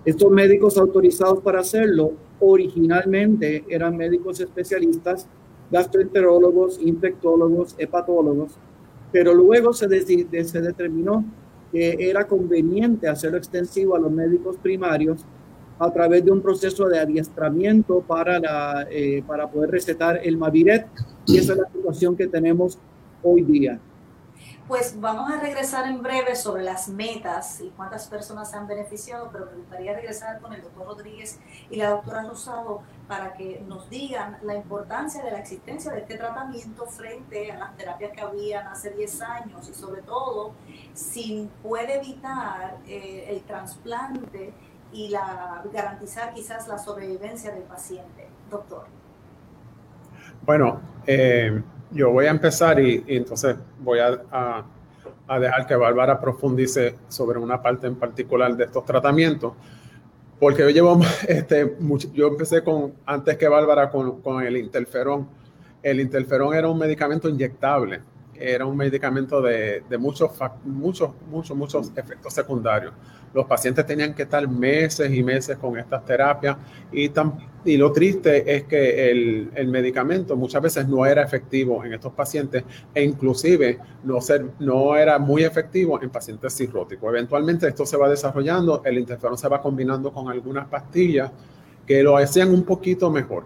Estos 0.05 0.31
médicos 0.31 0.79
autorizados 0.79 1.41
para 1.43 1.61
hacerlo 1.61 2.13
originalmente 2.41 3.65
eran 3.69 3.95
médicos 3.95 4.41
especialistas, 4.41 5.29
gastroenterólogos, 5.71 6.81
infectólogos, 6.81 7.75
hepatólogos, 7.79 8.59
pero 9.13 9.35
luego 9.35 9.75
se, 9.75 9.89
se 10.45 10.61
determinó 10.63 11.23
que 11.71 11.97
era 11.99 12.27
conveniente 12.27 13.09
hacerlo 13.09 13.37
extensivo 13.37 13.95
a 13.95 13.99
los 13.99 14.11
médicos 14.11 14.57
primarios 14.57 15.27
a 15.79 15.91
través 15.93 16.25
de 16.25 16.31
un 16.31 16.41
proceso 16.41 16.87
de 16.87 16.99
adiestramiento 16.99 18.01
para, 18.01 18.39
la, 18.39 18.87
eh, 18.91 19.23
para 19.27 19.51
poder 19.51 19.71
recetar 19.71 20.21
el 20.23 20.37
Maviret 20.37 20.87
y 21.27 21.39
esa 21.39 21.53
es 21.53 21.59
la 21.59 21.69
situación 21.69 22.17
que 22.17 22.27
tenemos 22.27 22.79
hoy 23.23 23.43
día. 23.43 23.81
Pues 24.69 24.99
vamos 25.01 25.31
a 25.31 25.41
regresar 25.41 25.87
en 25.87 26.03
breve 26.03 26.37
sobre 26.37 26.63
las 26.63 26.89
metas 26.89 27.61
y 27.61 27.71
cuántas 27.71 28.07
personas 28.07 28.51
se 28.51 28.57
han 28.57 28.67
beneficiado, 28.67 29.29
pero 29.33 29.47
me 29.47 29.57
gustaría 29.57 29.93
regresar 29.93 30.41
con 30.41 30.53
el 30.53 30.63
doctor 30.63 30.87
Rodríguez 30.87 31.41
y 31.69 31.77
la 31.77 31.91
doctora 31.91 32.23
Rosado 32.23 32.81
para 33.09 33.35
que 33.35 33.63
nos 33.67 33.91
digan 33.91 34.39
la 34.43 34.55
importancia 34.55 35.23
de 35.23 35.33
la 35.33 35.41
existencia 35.41 35.93
de 35.93 36.01
este 36.01 36.17
tratamiento 36.17 36.87
frente 36.87 37.51
a 37.51 37.59
las 37.59 37.77
terapias 37.77 38.13
que 38.13 38.21
habían 38.21 38.67
hace 38.69 38.91
10 38.91 39.21
años 39.23 39.69
y 39.69 39.75
sobre 39.75 40.03
todo 40.03 40.53
si 40.95 41.51
puede 41.63 41.97
evitar 41.97 42.79
eh, 42.87 43.27
el 43.29 43.43
trasplante 43.43 44.55
y 44.93 45.09
la, 45.09 45.63
garantizar 45.73 46.35
quizás 46.35 46.69
la 46.69 46.79
sobrevivencia 46.79 47.51
del 47.53 47.63
paciente. 47.63 48.27
Doctor. 48.51 48.85
Bueno, 50.45 50.81
eh, 51.07 51.63
yo 51.91 52.11
voy 52.11 52.27
a 52.27 52.31
empezar 52.31 52.81
y, 52.81 53.05
entonces 53.09 53.57
voy 53.81 53.99
a, 54.01 54.65
dejar 55.39 55.67
que 55.67 55.75
Bárbara 55.77 56.21
profundice 56.21 56.97
sobre 57.09 57.39
una 57.39 57.63
parte 57.63 57.87
en 57.87 57.97
particular 57.97 58.55
de 58.55 58.65
estos 58.65 58.85
tratamientos, 58.85 59.55
porque 60.39 60.63
yo 60.63 60.71
llevo, 60.71 61.01
este, 61.29 61.77
yo 62.13 62.29
empecé 62.29 62.63
con, 62.63 62.93
antes 63.07 63.37
que 63.37 63.49
Bárbara, 63.49 63.91
con, 63.91 64.21
con 64.21 64.43
el 64.43 64.57
interferón. 64.57 65.29
El 65.83 66.01
interferón 66.01 66.55
era 66.55 66.69
un 66.69 66.79
medicamento 66.79 67.29
inyectable, 67.29 68.01
era 68.43 68.67
un 68.67 68.77
medicamento 68.77 69.41
de, 69.41 69.83
de 69.89 69.99
muchos, 69.99 70.31
muchos, 70.65 71.11
muchos, 71.31 71.57
muchos 71.57 71.93
efectos 71.97 72.33
secundarios 72.33 72.93
los 73.35 73.47
pacientes 73.47 73.87
tenían 73.87 74.15
que 74.15 74.23
estar 74.23 74.47
meses 74.49 75.13
y 75.13 75.23
meses 75.23 75.57
con 75.57 75.79
estas 75.79 76.05
terapias 76.05 76.57
y, 76.93 77.11
y 77.65 77.77
lo 77.77 77.93
triste 77.93 78.55
es 78.55 78.65
que 78.65 79.11
el, 79.11 79.69
medicamento 79.69 80.37
muchas 80.37 80.63
veces 80.63 80.89
no 80.89 81.07
era 81.07 81.23
efectivo 81.23 81.85
en 81.85 81.95
estos 81.95 82.13
pacientes 82.13 82.65
e 82.95 83.03
inclusive 83.03 83.79
no, 84.05 84.21
ser, 84.21 84.45
no 84.59 84.97
era 84.97 85.19
muy 85.19 85.45
efectivo 85.45 86.03
en 86.03 86.11
pacientes 86.11 86.55
cirróticos. 86.55 87.09
Eventualmente 87.11 87.69
esto 87.69 87.87
se 87.87 87.97
va 87.97 88.09
desarrollando, 88.09 88.83
el 88.85 88.99
interferón 88.99 89.39
se 89.39 89.49
va 89.49 89.63
combinando 89.63 90.13
con 90.13 90.29
algunas 90.29 90.67
pastillas 90.69 91.31
que 91.87 92.03
lo 92.03 92.17
hacían 92.17 92.51
un 92.51 92.65
poquito 92.65 93.11
mejor 93.11 93.45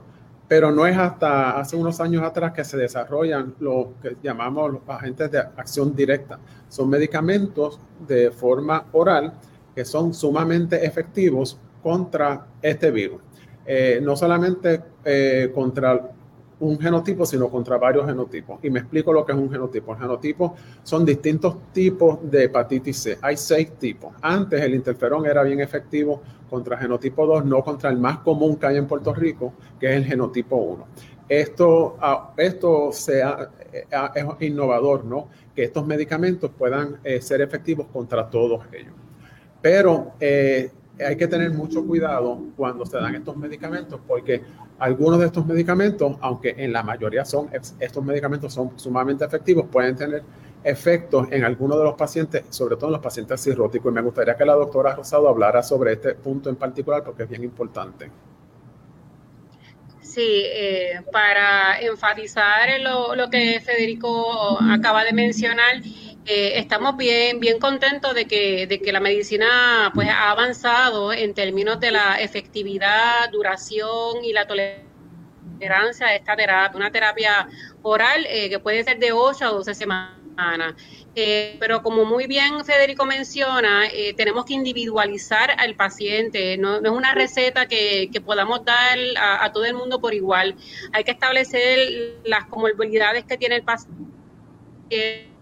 pero 0.49 0.71
no 0.71 0.87
es 0.87 0.97
hasta 0.97 1.59
hace 1.59 1.76
unos 1.76 2.00
años 2.00 2.23
atrás 2.23 2.53
que 2.53 2.65
se 2.65 2.76
desarrollan 2.76 3.55
lo 3.61 3.95
que 4.00 4.17
llamamos 4.23 4.73
los 4.73 4.83
agentes 4.87 5.31
de 5.31 5.38
acción 5.38 5.95
directa. 5.95 6.38
Son 6.69 6.88
medicamentos 6.88 7.81
de 8.07 8.31
forma 8.31 8.87
oral 8.93 9.33
que 9.75 9.85
son 9.85 10.15
sumamente 10.15 10.87
efectivos 10.87 11.59
contra 11.83 12.47
este 12.62 12.91
virus. 12.91 13.21
Eh, 13.65 14.00
no 14.03 14.17
solamente 14.17 14.83
eh, 15.05 15.50
contra 15.53 16.11
un 16.59 16.79
genotipo, 16.79 17.27
sino 17.27 17.49
contra 17.51 17.77
varios 17.77 18.07
genotipos. 18.07 18.59
Y 18.63 18.71
me 18.71 18.81
explico 18.81 19.13
lo 19.13 19.25
que 19.25 19.33
es 19.33 19.39
un 19.39 19.51
genotipo. 19.51 19.93
El 19.93 19.99
genotipo 19.99 20.55
son 20.83 21.05
distintos 21.05 21.57
tipos 21.73 22.19
de 22.31 22.45
hepatitis 22.45 22.97
C. 22.97 23.19
Hay 23.21 23.37
seis 23.37 23.73
tipos. 23.79 24.15
Antes 24.23 24.61
el 24.63 24.75
interferón 24.75 25.27
era 25.27 25.43
bien 25.43 25.61
efectivo 25.61 26.23
contra 26.49 26.79
genotipo 26.79 27.27
2, 27.27 27.45
no 27.45 27.63
contra 27.63 27.91
el 27.91 27.99
más 27.99 28.19
común 28.19 28.57
que 28.57 28.67
hay 28.67 28.77
en 28.77 28.87
Puerto 28.87 29.13
Rico, 29.13 29.55
que 29.79 29.91
es 29.91 29.97
el 29.97 30.05
genotipo 30.05 30.57
1. 30.57 30.87
Esto, 31.29 31.97
ah, 32.01 32.33
esto 32.37 32.93
sea, 32.93 33.51
eh, 33.73 33.85
es 34.15 34.25
innovador, 34.47 35.05
¿no? 35.05 35.29
Que 35.55 35.65
estos 35.65 35.85
medicamentos 35.87 36.51
puedan 36.57 37.01
ser 37.21 37.41
efectivos 37.41 37.89
contra 37.93 38.31
todos 38.31 38.65
ellos. 38.73 38.95
Pero 39.61 40.13
eh, 40.21 40.71
hay 41.05 41.17
que 41.17 41.27
tener 41.27 41.51
mucho 41.51 41.85
cuidado 41.85 42.41
cuando 42.57 42.87
se 42.87 42.97
dan 42.97 43.15
estos 43.15 43.37
medicamentos 43.37 44.01
porque 44.07 44.43
algunos 44.78 45.18
de 45.18 45.26
estos 45.26 45.47
medicamentos, 45.47 46.16
aunque 46.21 46.54
en 46.59 46.73
la 46.73 46.83
mayoría 46.83 47.25
son 47.25 47.49
estos 47.80 48.04
medicamentos 48.04 48.52
son 48.52 48.78
sumamente 48.78 49.25
efectivos, 49.25 49.66
pueden 49.71 49.97
tener 49.97 50.23
efectos 50.62 51.28
en 51.30 51.45
algunos 51.45 51.78
de 51.78 51.85
los 51.85 51.95
pacientes, 51.95 52.45
sobre 52.50 52.76
todo 52.76 52.87
en 52.87 52.92
los 52.92 53.02
pacientes 53.02 53.42
cirróticos. 53.42 53.90
Y 53.90 53.95
me 53.95 54.02
gustaría 54.02 54.37
que 54.37 54.45
la 54.45 54.54
doctora 54.54 54.95
Rosado 54.95 55.28
hablara 55.28 55.62
sobre 55.62 55.92
este 55.92 56.14
punto 56.14 56.50
en 56.50 56.56
particular 56.56 57.02
porque 57.04 57.23
es 57.23 57.28
bien 57.28 57.45
importante. 57.45 58.11
Sí, 60.00 60.45
eh, 60.47 61.02
para 61.12 61.78
enfatizar 61.80 62.80
lo, 62.80 63.14
lo 63.14 63.28
que 63.28 63.61
Federico 63.61 64.59
acaba 64.62 65.04
de 65.04 65.12
mencionar, 65.12 65.83
eh, 66.28 66.59
estamos 66.59 66.97
bien, 66.97 67.38
bien 67.38 67.61
contentos 67.61 68.12
de 68.12 68.26
que, 68.26 68.66
de 68.66 68.80
que 68.80 68.90
la 68.90 68.99
medicina 68.99 69.92
pues, 69.95 70.09
ha 70.09 70.33
avanzado 70.33 71.12
en 71.12 71.35
términos 71.35 71.78
de 71.78 71.92
la 71.92 72.21
efectividad, 72.21 73.30
duración 73.30 74.25
y 74.25 74.33
la 74.33 74.45
tolerancia 74.45 76.09
de 76.09 76.16
esta 76.16 76.35
terapia, 76.35 76.76
una 76.76 76.90
terapia 76.90 77.47
oral 77.83 78.26
eh, 78.28 78.50
que 78.50 78.59
puede 78.59 78.83
ser 78.83 78.99
de 78.99 79.12
8 79.12 79.45
a 79.45 79.49
12 79.50 79.75
semanas. 79.75 80.16
Eh, 81.14 81.56
pero 81.61 81.83
como 81.83 82.04
muy 82.04 82.26
bien 82.26 82.62
Federico 82.64 83.06
menciona, 83.06 83.85
tenemos 84.16 84.45
que 84.45 84.52
individualizar 84.52 85.50
al 85.56 85.75
paciente, 85.75 86.59
no, 86.59 86.76
es 86.76 86.90
una 86.90 87.14
receta 87.14 87.66
que, 87.66 88.11
podamos 88.25 88.64
dar 88.64 88.99
a, 89.16 89.45
a, 89.45 89.52
todo 89.52 89.64
el 89.64 89.75
mundo 89.75 90.00
por 90.00 90.12
igual. 90.12 90.56
Hay 90.92 91.04
que 91.04 91.12
establecer 91.12 92.18
las 92.25 92.47
comorbilidades 92.47 93.25
que 93.25 93.38
tiene 93.38 93.56
el 93.56 93.62
paciente 93.62 95.36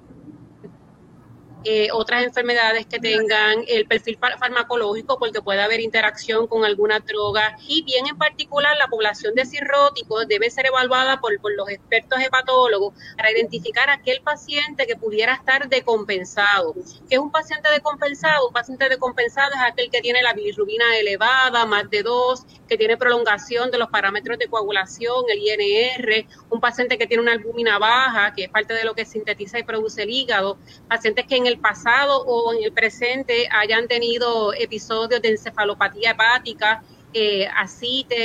eh, 1.64 1.88
otras 1.92 2.24
enfermedades 2.24 2.86
que 2.86 2.98
tengan 2.98 3.64
el 3.68 3.86
perfil 3.86 4.18
farmacológico 4.18 5.18
porque 5.18 5.42
puede 5.42 5.62
haber 5.62 5.80
interacción 5.80 6.46
con 6.46 6.64
alguna 6.64 7.00
droga 7.00 7.56
y 7.66 7.82
bien 7.82 8.06
en 8.06 8.16
particular 8.16 8.76
la 8.76 8.88
población 8.88 9.34
de 9.34 9.46
cirróticos 9.46 10.28
debe 10.28 10.50
ser 10.50 10.66
evaluada 10.66 11.20
por, 11.20 11.32
los 11.56 11.68
expertos 11.68 12.20
hepatólogos 12.20 12.94
para 13.16 13.30
identificar 13.30 13.90
aquel 13.90 14.20
paciente 14.22 14.86
que 14.86 14.96
pudiera 14.96 15.34
estar 15.34 15.68
decompensado. 15.68 16.74
¿Qué 17.08 17.16
es 17.16 17.18
un 17.18 17.30
paciente 17.30 17.70
decompensado? 17.70 18.48
Un 18.48 18.52
paciente 18.52 18.88
decompensado 18.88 19.52
es 19.54 19.72
aquel 19.72 19.90
que 19.90 20.00
tiene 20.00 20.22
la 20.22 20.32
bilirrubina 20.32 20.96
elevada, 20.98 21.66
más 21.66 21.88
de 21.90 22.02
2, 22.02 22.46
que 22.68 22.76
tiene 22.76 22.96
prolongación 22.96 23.70
de 23.70 23.78
los 23.78 23.88
parámetros 23.88 24.38
de 24.38 24.48
coagulación, 24.48 25.24
el 25.28 25.38
INR, 25.38 26.26
un 26.50 26.60
paciente 26.60 26.98
que 26.98 27.06
tiene 27.06 27.22
una 27.22 27.32
albúmina 27.32 27.78
baja, 27.78 28.32
que 28.34 28.44
es 28.44 28.50
parte 28.50 28.74
de 28.74 28.84
lo 28.84 28.94
que 28.94 29.04
sintetiza 29.04 29.58
y 29.58 29.64
produce 29.64 30.02
el 30.02 30.10
hígado, 30.10 30.58
pacientes 30.88 31.26
que 31.26 31.36
en 31.36 31.46
el 31.46 31.53
pasado 31.58 32.22
o 32.24 32.54
en 32.54 32.64
el 32.64 32.72
presente 32.72 33.48
hayan 33.50 33.88
tenido 33.88 34.52
episodios 34.54 35.20
de 35.22 35.30
encefalopatía 35.30 36.12
hepática, 36.12 36.82
eh, 37.12 37.48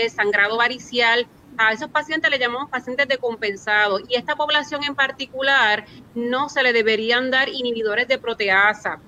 sangrado 0.10 0.58
varicial, 0.58 1.28
a 1.58 1.74
esos 1.74 1.90
pacientes 1.90 2.32
le 2.32 2.40
llamamos 2.40 2.70
pacientes 2.70 3.08
decompensados 3.08 4.02
y 4.08 4.16
esta 4.16 4.36
población 4.36 4.84
en 4.84 4.96
particular 4.96 5.86
no 6.16 6.48
se 6.48 6.64
le 6.64 6.72
deberían 6.72 7.32
dar 7.32 7.50
inhibidores 7.50 8.08
de 8.08 8.18
proteasa 8.18 9.00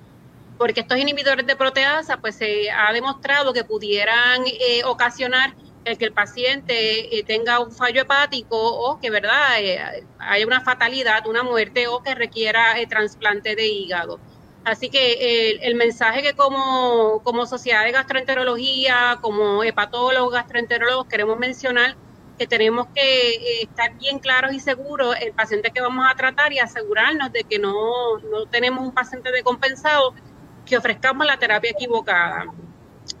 porque 0.58 0.82
estos 0.82 0.98
inhibidores 0.98 1.46
de 1.46 1.56
proteasa 1.56 2.18
pues 2.18 2.36
se 2.36 2.70
ha 2.70 2.92
demostrado 2.92 3.52
que 3.52 3.64
pudieran 3.64 4.42
eh, 4.46 4.84
ocasionar 4.84 5.54
el 5.84 5.98
que 5.98 6.04
el 6.04 6.12
paciente 6.12 7.18
eh, 7.18 7.24
tenga 7.24 7.60
un 7.60 7.72
fallo 7.72 8.02
hepático 8.02 8.56
o 8.56 9.00
que 9.00 9.10
verdad 9.10 9.60
eh, 9.60 10.06
haya 10.18 10.46
una 10.46 10.60
fatalidad, 10.60 11.26
una 11.26 11.42
muerte 11.42 11.88
o 11.88 12.02
que 12.02 12.14
requiera 12.14 12.78
eh, 12.80 12.86
trasplante 12.86 13.56
de 13.56 13.66
hígado. 13.66 14.20
Así 14.64 14.90
que 14.90 15.58
el 15.60 15.74
mensaje 15.74 16.22
que 16.22 16.34
como, 16.34 17.20
como 17.24 17.46
sociedad 17.46 17.82
de 17.82 17.90
gastroenterología, 17.90 19.18
como 19.20 19.64
hepatólogos, 19.64 20.32
gastroenterólogos 20.32 21.08
queremos 21.08 21.36
mencionar 21.36 21.96
que 22.38 22.46
tenemos 22.46 22.86
que 22.94 23.62
estar 23.62 23.98
bien 23.98 24.20
claros 24.20 24.52
y 24.52 24.60
seguros 24.60 25.16
el 25.20 25.32
paciente 25.32 25.72
que 25.72 25.80
vamos 25.80 26.06
a 26.08 26.14
tratar 26.14 26.52
y 26.52 26.60
asegurarnos 26.60 27.32
de 27.32 27.42
que 27.42 27.58
no, 27.58 28.18
no 28.18 28.46
tenemos 28.46 28.84
un 28.84 28.92
paciente 28.92 29.32
decompensado 29.32 30.14
que 30.64 30.76
ofrezcamos 30.76 31.26
la 31.26 31.38
terapia 31.38 31.72
equivocada. 31.72 32.46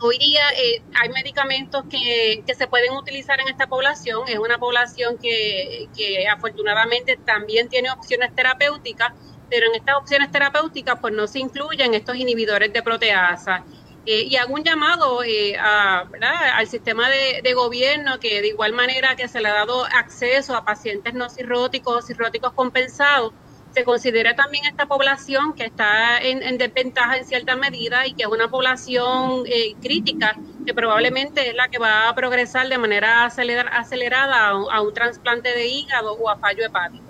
Hoy 0.04 0.18
día 0.18 0.42
eh, 0.56 0.82
hay 1.00 1.10
medicamentos 1.10 1.84
que, 1.88 2.42
se 2.58 2.66
pueden 2.66 2.92
utilizar 2.94 3.40
en 3.40 3.46
esta 3.46 3.68
población. 3.68 4.22
Es 4.26 4.36
una 4.36 4.58
población 4.58 5.16
que, 5.16 5.86
afortunadamente 6.28 7.16
también 7.24 7.68
tiene 7.68 7.88
opciones 7.92 8.34
terapéuticas, 8.34 9.12
pero 9.48 9.68
en 9.68 9.76
estas 9.76 9.94
opciones 9.94 10.32
terapéuticas 10.32 10.98
pues 11.00 11.14
no 11.14 11.28
se 11.28 11.38
incluyen 11.38 11.94
estos 11.94 12.16
inhibidores 12.16 12.72
de 12.72 12.82
proteasa. 12.82 13.64
Eh, 14.04 14.22
y 14.22 14.34
hago 14.34 14.54
un 14.54 14.64
llamado 14.64 15.22
eh, 15.22 15.56
al 15.56 16.66
sistema 16.66 17.08
de, 17.08 17.40
de, 17.44 17.54
gobierno 17.54 18.18
que 18.18 18.42
de 18.42 18.48
igual 18.48 18.72
manera 18.72 19.14
que 19.14 19.28
se 19.28 19.40
le 19.40 19.50
ha 19.50 19.54
dado 19.54 19.84
acceso 19.84 20.56
a 20.56 20.64
pacientes 20.64 21.14
no 21.14 21.30
cirróticos 21.30 21.96
o 21.96 22.04
cirróticos 22.04 22.52
compensados, 22.54 23.32
se 23.72 23.84
considera 23.84 24.36
también 24.36 24.64
esta 24.66 24.86
población 24.86 25.54
que 25.54 25.64
está 25.64 26.18
en, 26.18 26.58
desventaja 26.58 27.16
en 27.16 27.24
cierta 27.24 27.56
medida 27.56 28.06
y 28.06 28.14
que 28.14 28.24
es 28.24 28.28
una 28.28 28.50
población 28.50 29.44
eh, 29.46 29.74
crítica, 29.80 30.36
que 30.66 30.74
probablemente 30.74 31.48
es 31.48 31.54
la 31.54 31.68
que 31.68 31.78
va 31.78 32.08
a 32.08 32.14
progresar 32.14 32.68
de 32.68 32.78
manera 32.78 33.24
acelerada 33.24 34.48
a 34.48 34.80
un, 34.80 34.92
trasplante 34.92 35.48
de 35.50 35.66
hígado 35.66 36.14
o 36.14 36.28
a 36.28 36.36
fallo 36.36 36.64
hepático. 36.64 37.04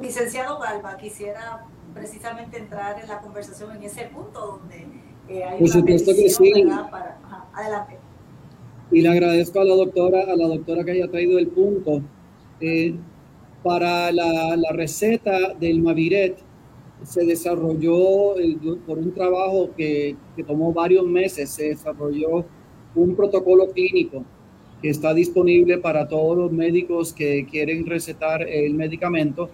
Licenciado 0.00 0.58
Galva, 0.58 0.96
quisiera 0.96 1.64
precisamente 1.94 2.58
entrar 2.58 3.00
en 3.00 3.08
la 3.08 3.20
conversación 3.20 3.76
en 3.76 3.84
ese 3.84 4.04
punto 4.06 4.58
donde 4.58 4.86
eh, 5.28 5.44
hay 5.44 5.58
Por 5.58 5.68
supuesto 5.68 6.12
que 6.14 6.28
sí. 6.28 6.64
adelante. 7.54 7.98
Y 8.90 9.00
le 9.00 9.08
agradezco 9.08 9.60
a 9.60 9.64
la 9.64 9.74
doctora, 9.76 10.20
a 10.30 10.36
la 10.36 10.48
doctora 10.48 10.84
que 10.84 10.90
haya 10.90 11.08
traído 11.08 11.38
el 11.38 11.48
punto. 11.48 12.02
Eh, 12.60 12.94
para 13.64 14.12
la, 14.12 14.72
receta 14.72 15.54
del 15.58 15.80
Maviret 15.80 16.36
se 17.02 17.24
desarrolló 17.24 18.34
por 18.86 18.98
un 18.98 19.12
trabajo 19.12 19.70
que, 19.74 20.14
tomó 20.46 20.72
varios 20.72 21.06
meses, 21.06 21.48
se 21.48 21.70
desarrolló 21.70 22.44
un 22.94 23.16
protocolo 23.16 23.70
clínico 23.70 24.22
que 24.82 24.90
está 24.90 25.14
disponible 25.14 25.78
para 25.78 26.06
todos 26.06 26.36
los 26.36 26.52
médicos 26.52 27.14
que 27.14 27.46
quieren 27.50 27.86
recetar 27.86 28.42
el 28.46 28.74
medicamento, 28.74 29.48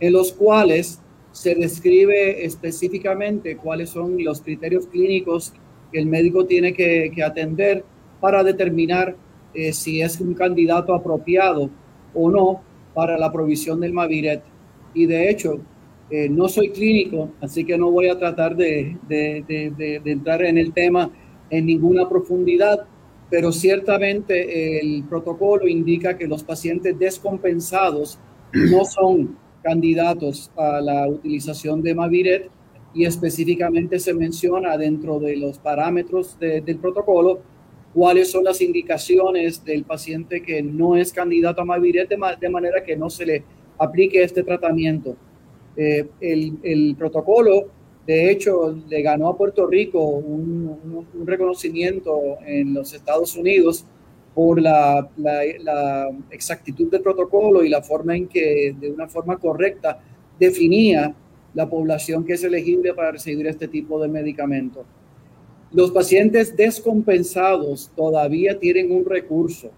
en 0.00 0.14
los 0.14 0.32
cuales 0.32 1.02
se 1.30 1.54
describe 1.54 2.42
específicamente 2.44 3.58
cuáles 3.58 3.90
son 3.90 4.16
los 4.24 4.40
criterios 4.40 4.86
clínicos 4.86 5.52
que 5.92 5.98
el 5.98 6.06
médico 6.06 6.46
tiene 6.46 6.72
que, 6.72 7.12
atender 7.22 7.84
para 8.20 8.42
determinar 8.42 9.16
eh, 9.52 9.74
si 9.74 10.00
es 10.00 10.18
un 10.18 10.32
candidato 10.32 10.94
apropiado 10.94 11.68
o 12.14 12.30
no 12.30 12.69
para 12.94 13.18
la 13.18 13.30
provisión 13.32 13.80
del 13.80 13.92
Maviret. 13.92 14.42
Y 14.94 15.06
de 15.06 15.30
hecho, 15.30 15.60
eh, 16.10 16.28
no 16.28 16.48
soy 16.48 16.70
clínico, 16.70 17.30
así 17.40 17.64
que 17.64 17.78
no 17.78 17.90
voy 17.90 18.08
a 18.08 18.18
tratar 18.18 18.56
de, 18.56 18.96
entrar 20.04 20.42
en 20.42 20.58
el 20.58 20.72
tema 20.72 21.10
en 21.50 21.66
ninguna 21.66 22.08
profundidad, 22.08 22.86
pero 23.30 23.52
ciertamente 23.52 24.80
el 24.80 25.04
protocolo 25.04 25.68
indica 25.68 26.18
que 26.18 26.26
los 26.26 26.42
pacientes 26.42 26.98
descompensados 26.98 28.18
no 28.52 28.84
son 28.84 29.36
candidatos 29.62 30.50
a 30.56 30.80
la 30.80 31.06
utilización 31.08 31.82
de 31.82 31.94
Maviret 31.94 32.50
y 32.92 33.04
específicamente 33.04 33.98
se 33.98 34.14
menciona 34.14 34.76
dentro 34.76 35.20
de 35.20 35.36
los 35.36 35.58
parámetros 35.58 36.38
del 36.40 36.78
protocolo 36.78 37.40
cuáles 37.92 38.30
son 38.30 38.44
las 38.44 38.60
indicaciones 38.60 39.64
del 39.64 39.84
paciente 39.84 40.42
que 40.42 40.62
no 40.62 40.96
es 40.96 41.12
candidato 41.12 41.62
a 41.62 41.64
Maviret 41.64 42.08
de, 42.08 42.48
manera 42.48 42.82
que 42.84 42.96
no 42.96 43.10
se 43.10 43.26
le 43.26 43.44
aplique 43.78 44.22
este 44.22 44.42
tratamiento. 44.42 45.16
Eh, 45.76 46.06
el, 46.20 46.94
protocolo, 46.96 47.68
de 48.06 48.30
hecho, 48.30 48.76
le 48.88 49.02
ganó 49.02 49.28
a 49.28 49.36
Puerto 49.36 49.66
Rico 49.66 50.02
un, 50.04 51.06
reconocimiento 51.24 52.38
en 52.46 52.74
los 52.74 52.92
Estados 52.92 53.36
Unidos 53.36 53.84
por 54.34 54.60
la, 54.60 55.08
la, 55.16 56.08
exactitud 56.30 56.90
del 56.90 57.02
protocolo 57.02 57.64
y 57.64 57.68
la 57.68 57.82
forma 57.82 58.16
en 58.16 58.28
que, 58.28 58.74
de 58.78 58.90
una 58.90 59.08
forma 59.08 59.36
correcta, 59.36 60.00
definía 60.38 61.14
la 61.54 61.68
población 61.68 62.24
que 62.24 62.34
es 62.34 62.44
elegible 62.44 62.94
para 62.94 63.12
recibir 63.12 63.46
este 63.48 63.66
tipo 63.66 64.00
de 64.00 64.08
medicamentos. 64.08 64.86
Los 65.72 65.92
pacientes 65.92 66.56
descompensados 66.56 67.92
todavía 67.94 68.58
tienen 68.58 68.90
un 68.90 69.04
recurso 69.04 69.70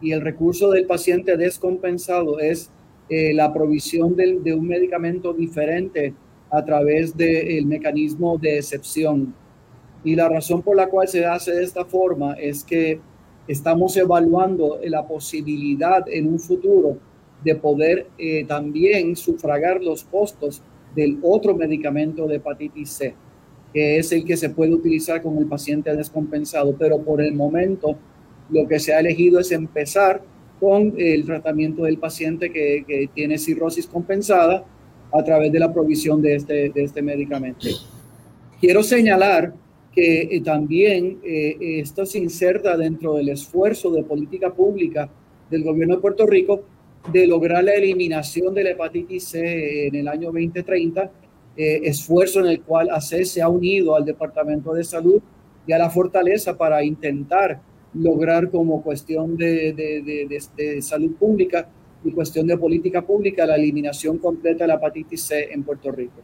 y 0.00 0.10
el 0.10 0.20
recurso 0.20 0.68
del 0.70 0.84
paciente 0.84 1.36
descompensado 1.36 2.40
es 2.40 2.72
eh, 3.08 3.32
la 3.32 3.52
provisión 3.52 4.16
de, 4.16 4.52
un 4.52 4.66
medicamento 4.66 5.32
diferente 5.32 6.12
a 6.50 6.64
través 6.64 7.16
del 7.16 7.66
mecanismo 7.66 8.36
de 8.36 8.58
excepción. 8.58 9.32
Y 10.02 10.16
la 10.16 10.28
razón 10.28 10.60
por 10.60 10.74
la 10.74 10.88
cual 10.88 11.06
se 11.06 11.24
hace 11.24 11.52
de 11.52 11.62
esta 11.62 11.84
forma 11.84 12.32
es 12.34 12.64
que 12.64 12.98
estamos 13.46 13.96
evaluando 13.96 14.80
la 14.86 15.06
posibilidad 15.06 16.04
en 16.08 16.26
un 16.26 16.40
futuro 16.40 16.98
de 17.44 17.54
poder 17.54 18.08
eh, 18.18 18.44
también 18.44 19.14
sufragar 19.14 19.84
los 19.84 20.02
costos 20.02 20.62
del 20.96 21.20
otro 21.22 21.54
medicamento 21.54 22.26
de 22.26 22.36
hepatitis 22.36 22.90
C 22.90 23.27
es 23.78 24.12
el 24.12 24.24
que 24.24 24.36
se 24.36 24.50
puede 24.50 24.72
utilizar 24.72 25.22
con 25.22 25.36
el 25.38 25.46
paciente 25.46 25.94
descompensado, 25.94 26.74
pero 26.78 27.02
por 27.02 27.20
el 27.20 27.34
momento 27.34 27.96
lo 28.50 28.66
que 28.66 28.78
se 28.78 28.94
ha 28.94 29.00
elegido 29.00 29.40
es 29.40 29.52
empezar 29.52 30.22
con 30.58 30.94
el 30.96 31.24
tratamiento 31.24 31.84
del 31.84 31.98
paciente 31.98 32.50
que, 32.50 33.08
tiene 33.14 33.38
cirrosis 33.38 33.86
compensada 33.86 34.64
a 35.12 35.24
través 35.24 35.52
de 35.52 35.58
la 35.58 35.72
provisión 35.72 36.20
de 36.20 36.34
este, 36.34 36.70
de 36.70 36.82
este 36.82 37.02
medicamento. 37.02 37.66
Quiero 38.60 38.82
señalar 38.82 39.54
que 39.94 40.22
eh, 40.22 40.40
también 40.42 41.18
eh, 41.24 41.56
esto 41.80 42.04
se 42.04 42.18
inserta 42.18 42.76
dentro 42.76 43.14
del 43.14 43.30
esfuerzo 43.30 43.90
de 43.90 44.02
política 44.02 44.52
pública 44.52 45.08
del 45.50 45.62
gobierno 45.62 45.96
de 45.96 46.00
Puerto 46.02 46.26
Rico 46.26 46.62
de 47.12 47.26
lograr 47.26 47.64
la 47.64 47.72
eliminación 47.72 48.54
de 48.54 48.64
la 48.64 48.70
hepatitis 48.70 49.24
C 49.24 49.86
en 49.86 49.94
el 49.94 50.08
año 50.08 50.26
2030 50.26 51.10
eh, 51.60 51.88
esfuerzo 51.88 52.38
en 52.38 52.46
el 52.46 52.62
cual 52.62 52.88
ACE 52.88 53.24
se 53.24 53.42
ha 53.42 53.48
unido 53.48 53.96
al 53.96 54.04
Departamento 54.04 54.72
de 54.72 54.84
Salud 54.84 55.20
y 55.66 55.72
a 55.72 55.78
la 55.78 55.90
Fortaleza 55.90 56.56
para 56.56 56.84
intentar 56.84 57.60
lograr 57.94 58.48
como 58.48 58.80
cuestión 58.80 59.36
de, 59.36 59.72
de, 59.74 60.82
salud 60.82 61.16
pública 61.16 61.68
y 62.04 62.12
cuestión 62.12 62.46
de 62.46 62.56
política 62.56 63.02
pública 63.02 63.44
la 63.44 63.56
eliminación 63.56 64.18
completa 64.18 64.62
de 64.62 64.68
la 64.68 64.74
hepatitis 64.74 65.24
C 65.24 65.52
en 65.52 65.64
Puerto 65.64 65.90
Rico. 65.90 66.20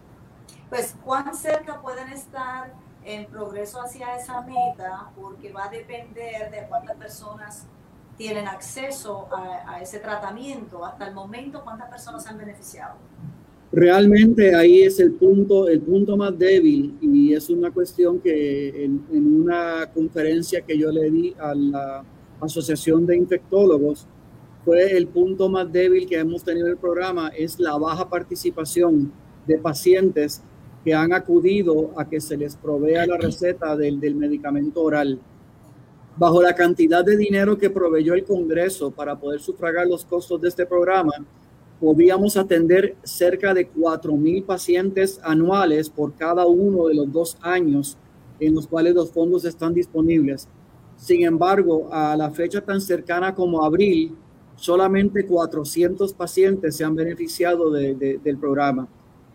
Pues 0.70 0.94
cuán 1.04 1.34
cerca 1.34 1.82
pueden 1.82 2.10
estar 2.10 2.72
en 3.04 3.26
progreso 3.26 3.82
hacia 3.82 4.14
esa 4.14 4.40
meta, 4.42 5.10
porque 5.20 5.52
va 5.52 5.64
a 5.64 5.68
depender 5.68 6.48
de 6.52 6.64
cuántas 6.68 6.96
personas 6.96 7.66
tienen 8.16 8.46
acceso 8.46 9.26
a, 9.32 9.74
a 9.74 9.82
ese 9.82 9.98
tratamiento. 9.98 10.84
Hasta 10.84 11.08
el 11.08 11.12
momento, 11.12 11.64
¿cuántas 11.64 11.88
personas 11.88 12.24
han 12.28 12.38
beneficiado? 12.38 12.94
Realmente 13.76 14.54
ahí 14.54 14.82
es 14.82 15.00
el 15.00 15.14
punto, 15.14 15.66
el 15.66 15.80
punto 15.80 16.16
más 16.16 16.38
débil 16.38 16.96
y 17.00 17.34
es 17.34 17.50
una 17.50 17.72
cuestión 17.72 18.20
que 18.20 18.84
en, 18.84 19.04
una 19.10 19.90
conferencia 19.92 20.60
que 20.60 20.78
yo 20.78 20.92
le 20.92 21.10
di 21.10 21.34
a 21.36 21.52
la 21.56 22.04
Asociación 22.40 23.04
de 23.04 23.16
Infectólogos 23.16 24.06
fue 24.64 24.96
el 24.96 25.08
punto 25.08 25.48
más 25.48 25.72
débil 25.72 26.06
que 26.06 26.16
hemos 26.16 26.44
tenido 26.44 26.66
en 26.66 26.74
el 26.74 26.78
programa, 26.78 27.30
es 27.30 27.58
la 27.58 27.76
baja 27.76 28.08
participación 28.08 29.12
de 29.44 29.58
pacientes 29.58 30.40
que 30.84 30.94
han 30.94 31.12
acudido 31.12 31.98
a 31.98 32.08
que 32.08 32.20
se 32.20 32.36
les 32.36 32.54
provea 32.54 33.04
la 33.08 33.16
receta 33.16 33.76
del, 33.76 33.98
del 33.98 34.14
medicamento 34.14 34.82
oral. 34.82 35.18
Bajo 36.16 36.40
la 36.40 36.54
cantidad 36.54 37.04
de 37.04 37.16
dinero 37.16 37.58
que 37.58 37.70
proveyó 37.70 38.14
el 38.14 38.22
Congreso 38.22 38.92
para 38.92 39.18
poder 39.18 39.40
sufragar 39.40 39.88
los 39.88 40.04
costos 40.04 40.40
de 40.40 40.48
este 40.48 40.64
programa, 40.64 41.10
podíamos 41.80 42.36
atender 42.36 42.96
cerca 43.02 43.52
de 43.52 43.68
4 43.68 44.16
mil 44.16 44.42
pacientes 44.42 45.20
anuales 45.22 45.90
por 45.90 46.14
cada 46.14 46.46
uno 46.46 46.86
de 46.86 46.94
los 46.94 47.12
dos 47.12 47.36
años 47.40 47.98
en 48.40 48.54
los 48.54 48.66
cuales 48.66 48.94
los 48.94 49.10
fondos 49.10 49.44
están 49.44 49.74
disponibles. 49.74 50.48
Sin 50.96 51.24
embargo, 51.24 51.88
a 51.92 52.16
la 52.16 52.30
fecha 52.30 52.60
tan 52.60 52.80
cercana 52.80 53.34
como 53.34 53.64
abril, 53.64 54.16
solamente 54.56 55.26
400 55.26 56.12
pacientes 56.14 56.76
se 56.76 56.84
han 56.84 56.94
beneficiado 56.94 57.70
del 57.70 58.38
programa. 58.38 58.88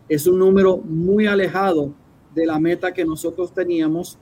Es 0.08 0.26
un 0.26 0.38
número 0.38 0.78
muy 0.78 1.26
alejado 1.26 1.92
de 2.34 2.46
la 2.46 2.58
meta 2.58 2.92
que 2.92 3.04
nosotros 3.04 3.52
teníamos. 3.52 4.18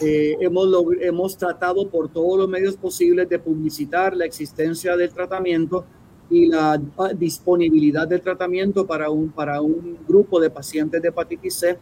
Eh, 0.00 0.36
hemos, 0.40 0.68
hemos 1.00 1.36
tratado 1.36 1.88
por 1.88 2.08
todos 2.08 2.38
los 2.38 2.48
medios 2.48 2.76
posibles 2.76 3.28
de 3.28 3.38
publicitar 3.38 4.16
la 4.16 4.24
existencia 4.24 4.96
del 4.96 5.12
tratamiento 5.12 5.84
y 6.30 6.46
la 6.46 6.80
disponibilidad 7.16 8.08
del 8.08 8.22
tratamiento 8.22 8.86
para 8.86 9.10
un, 9.10 9.30
para 9.30 9.60
un 9.60 9.98
grupo 10.08 10.40
de 10.40 10.50
pacientes 10.50 11.02
de 11.02 11.08
hepatitis 11.08 11.54
C, 11.54 11.78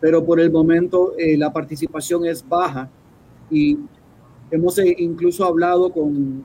pero 0.00 0.24
por 0.24 0.40
el 0.40 0.50
momento 0.50 1.14
eh, 1.16 1.36
la 1.36 1.52
participación 1.52 2.26
es 2.26 2.46
baja 2.46 2.90
y 3.50 3.78
hemos 4.50 4.78
eh, 4.78 4.94
incluso 4.98 5.44
hablado 5.44 5.90
con, 5.90 6.44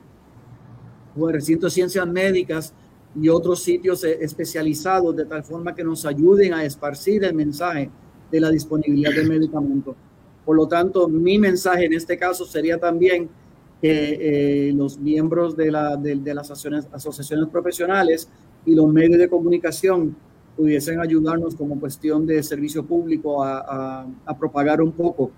el 1.16 1.60
de 1.60 1.70
ciencias 1.70 2.06
médicas 2.06 2.72
y 3.20 3.28
otros 3.28 3.62
sitios 3.62 4.04
eh, 4.04 4.18
especializados 4.20 5.16
de 5.16 5.24
tal 5.24 5.42
forma 5.42 5.74
que 5.74 5.84
nos 5.84 6.06
ayuden 6.06 6.54
a 6.54 6.64
esparcir 6.64 7.24
el 7.24 7.34
mensaje 7.34 7.90
de 8.30 8.40
la 8.40 8.50
disponibilidad 8.50 9.12
del 9.12 9.28
medicamento. 9.28 9.96
Por 10.44 10.56
lo 10.56 10.66
tanto, 10.68 11.08
mi 11.08 11.38
mensaje 11.38 11.86
en 11.86 11.92
este 11.92 12.16
caso 12.16 12.44
sería 12.44 12.78
también 12.78 13.28
que 13.80 14.68
eh, 14.68 14.72
los 14.74 14.98
miembros 14.98 15.56
de, 15.56 15.70
la, 15.70 15.96
de, 15.96 16.16
las 16.34 16.50
asociaciones, 16.50 16.88
asociaciones, 16.92 17.48
profesionales 17.48 18.28
y 18.66 18.74
los 18.74 18.92
medios 18.92 19.18
de 19.18 19.28
comunicación 19.28 20.14
pudiesen 20.56 21.00
ayudarnos 21.00 21.54
como 21.54 21.80
cuestión 21.80 22.26
de 22.26 22.42
servicio 22.42 22.84
público 22.84 23.42
a, 23.42 23.58
a, 23.60 24.06
a 24.26 24.38
propagar 24.38 24.82
un 24.82 24.92
poco 24.92 25.30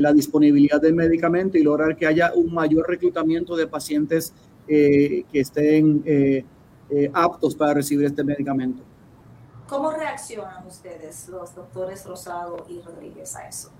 la 0.00 0.12
disponibilidad 0.12 0.80
del 0.80 0.94
medicamento 0.94 1.58
y 1.58 1.62
lograr 1.62 1.96
que 1.96 2.06
haya 2.06 2.32
un 2.34 2.52
mayor 2.52 2.88
reclutamiento 2.88 3.56
de 3.56 3.66
pacientes 3.66 4.32
eh, 4.68 5.24
que 5.30 5.40
estén 5.40 6.02
eh, 6.04 6.44
eh, 6.90 7.10
aptos 7.12 7.54
para 7.54 7.74
recibir 7.74 8.06
este 8.06 8.24
medicamento. 8.24 8.82
¿Cómo 9.68 9.90
reaccionan 9.90 10.66
ustedes, 10.66 11.28
los 11.28 11.54
doctores 11.54 12.04
Rosado 12.04 12.66
y 12.68 12.80
Rodríguez, 12.80 13.34
a 13.36 13.48
eso? 13.48 13.70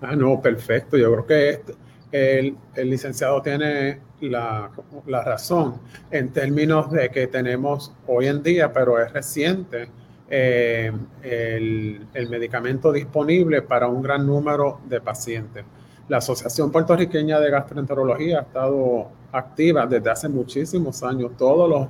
Ah, 0.00 0.16
no, 0.16 0.40
perfecto. 0.40 0.96
Yo 0.96 1.12
creo 1.12 1.26
que 1.26 1.74
el, 2.14 2.56
licenciado 2.76 3.42
tiene 3.42 3.98
la, 4.20 4.70
la, 5.06 5.24
razón 5.24 5.80
en 6.12 6.32
términos 6.32 6.92
de 6.92 7.10
que 7.10 7.26
tenemos 7.26 7.92
hoy 8.06 8.28
en 8.28 8.40
día, 8.40 8.72
pero 8.72 9.00
es 9.02 9.12
reciente, 9.12 9.88
eh, 10.30 10.92
el, 11.22 12.06
el 12.14 12.28
medicamento 12.30 12.92
disponible 12.92 13.62
para 13.62 13.88
un 13.88 14.00
gran 14.00 14.24
número 14.24 14.80
de 14.88 15.00
pacientes. 15.00 15.64
La 16.06 16.18
Asociación 16.18 16.70
Puertorriqueña 16.70 17.40
de 17.40 17.50
Gastroenterología 17.50 18.38
ha 18.38 18.42
estado 18.42 19.08
activa 19.32 19.84
desde 19.84 20.08
hace 20.10 20.28
muchísimos 20.28 21.02
años. 21.02 21.32
Todos 21.36 21.68
los, 21.68 21.88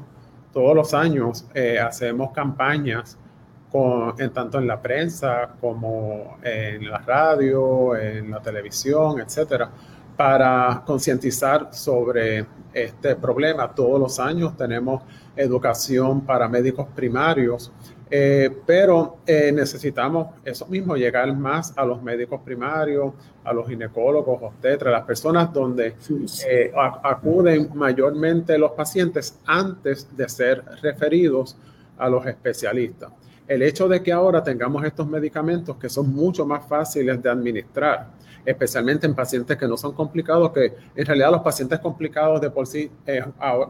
todos 0.55 0.75
los 0.75 0.95
años 0.95 1.47
eh, 1.53 1.79
hacemos 1.79 2.33
campañas 2.33 3.19
con, 3.71 4.15
en, 4.19 4.31
tanto 4.31 4.59
en 4.59 4.69
la 4.69 4.81
prensa 4.81 5.51
como 5.61 6.39
en 6.43 6.89
la 6.89 6.99
radio, 7.01 7.95
en 7.95 8.31
la 8.31 8.41
televisión, 8.41 9.21
etcétera, 9.21 9.71
para 10.16 10.83
concientizar 10.87 11.68
sobre 11.72 12.46
este 12.72 13.16
problema. 13.16 13.74
Todos 13.74 14.00
los 14.00 14.18
años 14.18 14.57
tenemos 14.57 15.03
educación 15.37 16.20
para 16.22 16.48
médicos 16.48 16.87
primarios 16.94 17.72
eh, 18.11 18.48
pero 18.64 19.18
eh, 19.27 19.50
necesitamos 19.53 20.29
eso 20.44 20.66
mismo, 20.66 20.94
llegar 20.94 21.35
más 21.35 21.77
a 21.77 21.85
los 21.85 22.03
médicos 22.03 22.40
primarios, 22.44 23.12
a 23.42 23.53
los 23.53 23.66
ginecólogos, 23.66 24.40
obstetras, 24.40 24.92
las 24.92 25.03
personas 25.03 25.53
donde 25.53 25.96
eh, 26.48 26.72
acuden 27.03 27.70
mayormente 27.74 28.57
los 28.57 28.70
pacientes 28.70 29.40
antes 29.46 30.14
de 30.16 30.29
ser 30.29 30.64
referidos 30.81 31.57
a 31.98 32.09
los 32.09 32.24
especialistas. 32.27 33.11
El 33.46 33.62
hecho 33.62 33.87
de 33.88 34.02
que 34.02 34.11
ahora 34.11 34.42
tengamos 34.42 34.85
estos 34.85 35.07
medicamentos 35.07 35.76
que 35.76 35.90
son 35.90 36.14
mucho 36.14 36.46
más 36.46 36.66
fáciles 36.66 37.22
de 37.22 37.28
administrar, 37.28 38.09
especialmente 38.44 39.07
en 39.07 39.14
pacientes 39.14 39.57
que 39.57 39.68
no 39.68 39.76
son 39.76 39.92
complicados, 39.92 40.50
que 40.50 40.74
en 40.94 41.07
realidad 41.07 41.30
los 41.30 41.42
pacientes 41.42 41.78
complicados 41.78 42.40
de 42.40 42.50
por 42.50 42.66
sí 42.66 42.90
eh, 43.07 43.22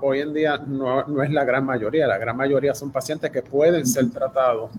hoy 0.03 0.21
en 0.21 0.33
día 0.33 0.59
no, 0.59 1.23
es 1.23 1.31
la 1.31 1.45
gran 1.45 1.65
mayoría, 1.65 2.07
la 2.07 2.19
gran 2.19 2.37
mayoría 2.37 2.75
son 2.75 2.91
pacientes 2.93 3.31
que 3.31 3.43
pueden 3.43 3.85
ser 3.87 4.11
tratados 4.11 4.71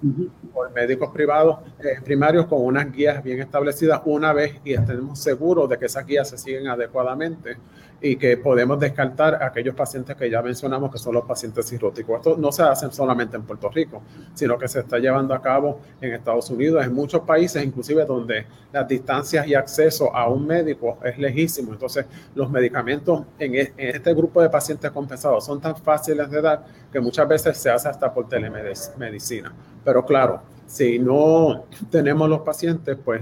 por 0.53 0.71
médicos 0.71 1.10
privados 1.12 1.60
eh, 1.79 1.99
primarios 2.03 2.45
con 2.45 2.63
unas 2.63 2.91
guías 2.91 3.21
bien 3.21 3.41
establecidas 3.41 4.01
una 4.05 4.31
vez 4.31 4.55
y 4.63 4.73
estemos 4.73 5.19
seguros 5.19 5.69
de 5.69 5.77
que 5.77 5.86
esas 5.86 6.05
guías 6.05 6.29
se 6.29 6.38
siguen 6.38 6.67
adecuadamente 6.67 7.58
y 8.01 8.17
que 8.17 8.38
podemos 8.38 8.79
descartar 8.79 9.41
aquellos 9.41 9.75
pacientes 9.75 10.15
que 10.15 10.29
ya 10.29 10.41
mencionamos 10.41 10.91
que 10.91 10.97
son 10.97 11.13
los 11.13 11.25
pacientes 11.25 11.67
cirróticos. 11.67 12.17
Esto 12.17 12.38
no 12.38 12.51
se 12.51 12.63
hace 12.63 12.91
solamente 12.91 13.36
en 13.38 13.43
Puerto 13.43 13.69
Rico, 13.69 14.01
sino 14.34 14.58
que 14.58 14.67
se 14.67 14.81
está 14.81 14.99
llevando 14.99 15.34
a 15.34 15.41
cabo 15.41 15.79
en 16.01 16.13
Estados 16.13 16.49
Unidos, 16.49 16.86
en 16.86 16.93
muchos 16.93 17.21
países, 17.21 17.63
inclusive 17.63 18.05
donde 18.05 18.45
las 18.71 18.88
distancias 18.88 19.47
y 19.47 19.55
acceso 19.55 20.15
a 20.15 20.27
un 20.27 20.45
médico 20.45 20.99
es 21.03 21.17
lejísimo. 21.17 21.73
Entonces, 21.73 22.05
los 22.36 22.49
medicamentos 22.49 23.23
en, 23.39 23.55
en 23.55 23.73
este 23.77 24.13
grupo 24.13 24.41
de 24.41 24.49
pacientes 24.49 24.91
compensados 24.91 25.45
son 25.45 25.60
tan 25.62 25.75
fáciles 25.75 26.29
de 26.29 26.41
dar 26.41 26.65
que 26.91 26.99
muchas 26.99 27.27
veces 27.27 27.58
se 27.58 27.69
hace 27.69 27.89
hasta 27.89 28.13
por 28.13 28.27
telemedicina. 28.27 29.53
Pero 29.84 30.05
claro, 30.05 30.41
si 30.65 30.99
no 30.99 31.65
tenemos 31.89 32.29
los 32.29 32.41
pacientes, 32.41 32.97
pues 33.03 33.21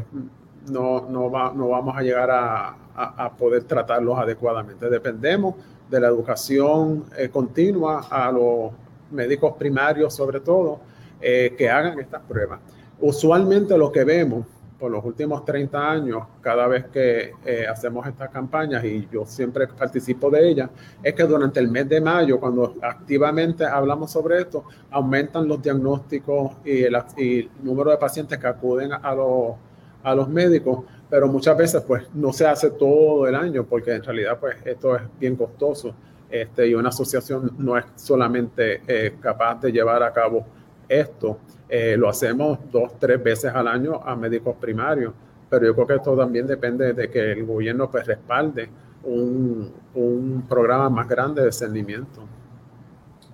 no, 0.69 1.07
no, 1.09 1.29
va, 1.29 1.53
no 1.53 1.69
vamos 1.69 1.95
a 1.97 2.01
llegar 2.01 2.29
a, 2.31 2.75
a, 2.95 3.31
poder 3.33 3.63
tratarlos 3.63 4.17
adecuadamente. 4.17 4.89
Dependemos 4.89 5.55
de 5.89 5.99
la 5.99 6.07
educación 6.07 7.05
eh, 7.17 7.29
continua 7.29 8.07
a 8.09 8.31
los 8.31 8.71
médicos 9.11 9.53
primarios, 9.57 10.13
sobre 10.13 10.39
todo, 10.39 10.79
eh, 11.21 11.53
que 11.57 11.69
hagan 11.69 11.99
estas 11.99 12.21
pruebas. 12.23 12.59
Usualmente 12.99 13.77
lo 13.77 13.91
que 13.91 14.03
vemos 14.03 14.45
por 14.79 14.91
los 14.91 15.05
últimos 15.05 15.45
30 15.45 15.91
años, 15.91 16.23
cada 16.41 16.67
vez 16.67 16.85
que 16.87 17.31
eh, 17.45 17.65
hacemos 17.65 18.05
estas 18.05 18.29
campañas, 18.29 18.83
y 18.83 19.07
yo 19.11 19.25
siempre 19.25 19.67
participo 19.67 20.29
de 20.29 20.49
ellas, 20.49 20.69
es 21.01 21.13
que 21.13 21.23
durante 21.23 21.59
el 21.61 21.69
mes 21.69 21.87
de 21.87 22.01
mayo, 22.01 22.39
cuando 22.39 22.75
activamente 22.81 23.65
hablamos 23.65 24.11
sobre 24.11 24.41
esto, 24.41 24.65
aumentan 24.91 25.47
los 25.47 25.61
diagnósticos 25.61 26.57
y 26.65 26.83
el, 26.83 26.97
y 27.15 27.39
el 27.39 27.51
número 27.61 27.91
de 27.91 27.97
pacientes 27.97 28.37
que 28.37 28.47
acuden 28.47 28.91
a 28.91 29.15
los, 29.15 29.55
a 30.03 30.13
los 30.13 30.29
médicos 30.29 30.83
pero 31.09 31.27
muchas 31.27 31.55
veces 31.55 31.83
pues 31.83 32.07
no 32.15 32.33
se 32.33 32.47
hace 32.47 32.71
todo 32.71 33.27
el 33.27 33.35
año 33.35 33.65
porque 33.65 33.93
en 33.93 34.03
realidad 34.03 34.39
pues 34.39 34.55
esto 34.65 34.95
es 34.95 35.03
bien 35.19 35.35
costoso 35.35 35.93
este, 36.27 36.67
y 36.67 36.73
una 36.73 36.89
asociación 36.89 37.51
no 37.59 37.77
es 37.77 37.85
solamente 37.95 38.81
eh, 38.87 39.17
capaz 39.21 39.61
de 39.61 39.71
llevar 39.71 40.01
a 40.01 40.11
cabo 40.11 40.43
esto, 40.89 41.37
eh, 41.69 41.95
lo 41.95 42.09
hacemos 42.09 42.57
dos, 42.71 42.97
tres 42.97 43.21
veces 43.21 43.53
al 43.53 43.67
año 43.67 44.01
a 44.03 44.15
médicos 44.15 44.55
primarios, 44.59 45.13
pero 45.47 45.67
yo 45.67 45.75
creo 45.75 45.85
que 45.85 45.95
esto 45.97 46.17
también 46.17 46.47
depende 46.47 46.93
de 46.93 47.09
que 47.11 47.33
el 47.33 47.45
gobierno 47.45 47.91
pues 47.91 48.07
respalde 48.07 48.67
un, 49.03 49.71
un 49.93 50.45
programa 50.49 50.89
más 50.89 51.07
grande 51.07 51.41
de 51.41 51.47
discernimiento. 51.49 52.21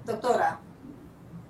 Doctora, 0.06 0.60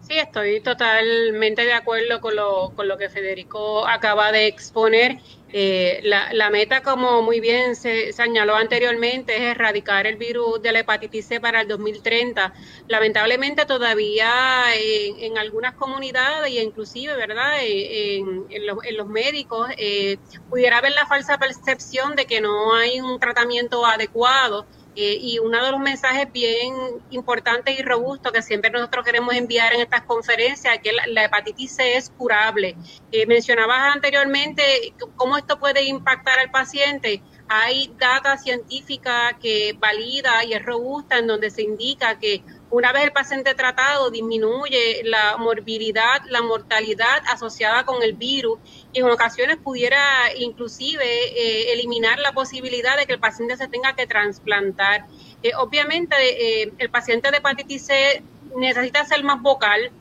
Sí, 0.09 0.17
estoy 0.17 0.59
totalmente 0.61 1.65
de 1.65 1.73
acuerdo 1.73 2.19
con 2.19 2.35
lo, 2.35 2.71
con 2.75 2.87
lo 2.87 2.97
que 2.97 3.09
Federico 3.09 3.87
acaba 3.87 4.31
de 4.31 4.47
exponer. 4.47 5.19
Eh, 5.53 5.99
la, 6.01 6.33
la, 6.33 6.49
meta, 6.49 6.81
como 6.81 7.21
muy 7.21 7.39
bien 7.39 7.75
se 7.75 8.11
señaló 8.11 8.55
anteriormente, 8.55 9.35
es 9.35 9.41
erradicar 9.43 10.07
el 10.07 10.15
virus 10.15 10.63
de 10.63 10.71
la 10.71 10.79
hepatitis 10.79 11.27
C 11.27 11.39
para 11.39 11.61
el 11.61 11.67
2030. 11.67 12.51
Lamentablemente 12.87 13.67
todavía 13.67 14.63
en, 14.75 15.19
en 15.19 15.37
algunas 15.37 15.75
comunidades 15.75 16.53
y 16.53 16.59
inclusive, 16.59 17.15
¿verdad?, 17.15 17.59
en, 17.61 18.47
en, 18.49 18.65
los, 18.65 18.83
en 18.83 18.97
los, 18.97 19.07
médicos 19.07 19.69
eh, 19.77 20.17
pudiera 20.49 20.79
haber 20.79 20.93
la 20.93 21.05
falsa 21.05 21.37
percepción 21.37 22.15
de 22.15 22.25
que 22.25 22.41
no 22.41 22.73
hay 22.73 22.99
un 22.99 23.19
tratamiento 23.19 23.85
adecuado 23.85 24.65
Eh, 24.95 25.17
y 25.21 25.39
uno 25.39 25.63
de 25.63 25.71
los 25.71 25.79
mensajes 25.79 26.31
bien 26.31 26.73
importantes 27.11 27.79
y 27.79 27.83
robustos 27.83 28.31
que 28.31 28.41
siempre 28.41 28.71
nosotros 28.71 29.05
queremos 29.05 29.33
enviar 29.35 29.73
en 29.73 29.81
estas 29.81 30.01
conferencias 30.01 30.75
es 30.75 30.81
que 30.81 30.91
la, 30.91 31.23
hepatitis 31.23 31.75
C 31.75 31.95
es 31.95 32.09
curable. 32.09 32.75
Eh, 33.11 33.25
mencionabas 33.25 33.95
anteriormente 33.95 34.93
cómo 35.15 35.37
esto 35.37 35.59
puede 35.59 35.83
impactar 35.83 36.39
al 36.39 36.49
paciente. 36.49 37.21
Hay 37.47 37.91
data 37.97 38.37
científica 38.37 39.37
que 39.41 39.75
valida 39.79 40.43
y 40.43 40.53
es 40.53 40.63
robusta 40.63 41.17
en 41.17 41.27
donde 41.27 41.49
se 41.49 41.61
indica 41.61 42.19
que 42.19 42.43
una 42.71 42.91
vez 42.91 43.03
el 43.03 43.11
paciente 43.11 43.55
tratado 43.55 44.11
disminuye 44.11 45.01
la 45.03 45.37
morbilidad, 45.37 46.21
la 46.27 46.43
mortalidad 46.43 47.23
asociada 47.27 47.85
con 47.85 48.03
el 48.03 48.13
virus 48.13 48.59
y 48.91 48.99
en 48.99 49.09
ocasiones 49.09 49.57
pudiera 49.57 50.01
inclusive 50.35 51.03
eh, 51.03 51.73
eliminar 51.73 52.19
la 52.19 52.31
posibilidad 52.31 52.97
de 52.97 53.05
que 53.05 53.13
el 53.13 53.19
paciente 53.19 53.57
se 53.57 53.67
tenga 53.67 53.95
que 53.95 54.07
trasplantar. 54.07 55.05
Eh, 55.43 55.51
obviamente 55.55 56.15
eh, 56.63 56.73
el 56.77 56.89
paciente 56.89 57.31
de 57.31 57.37
hepatitis 57.37 57.85
C 57.85 58.23
necesita 58.55 59.05
ser 59.05 59.23
más 59.23 59.41
vocal. 59.41 59.91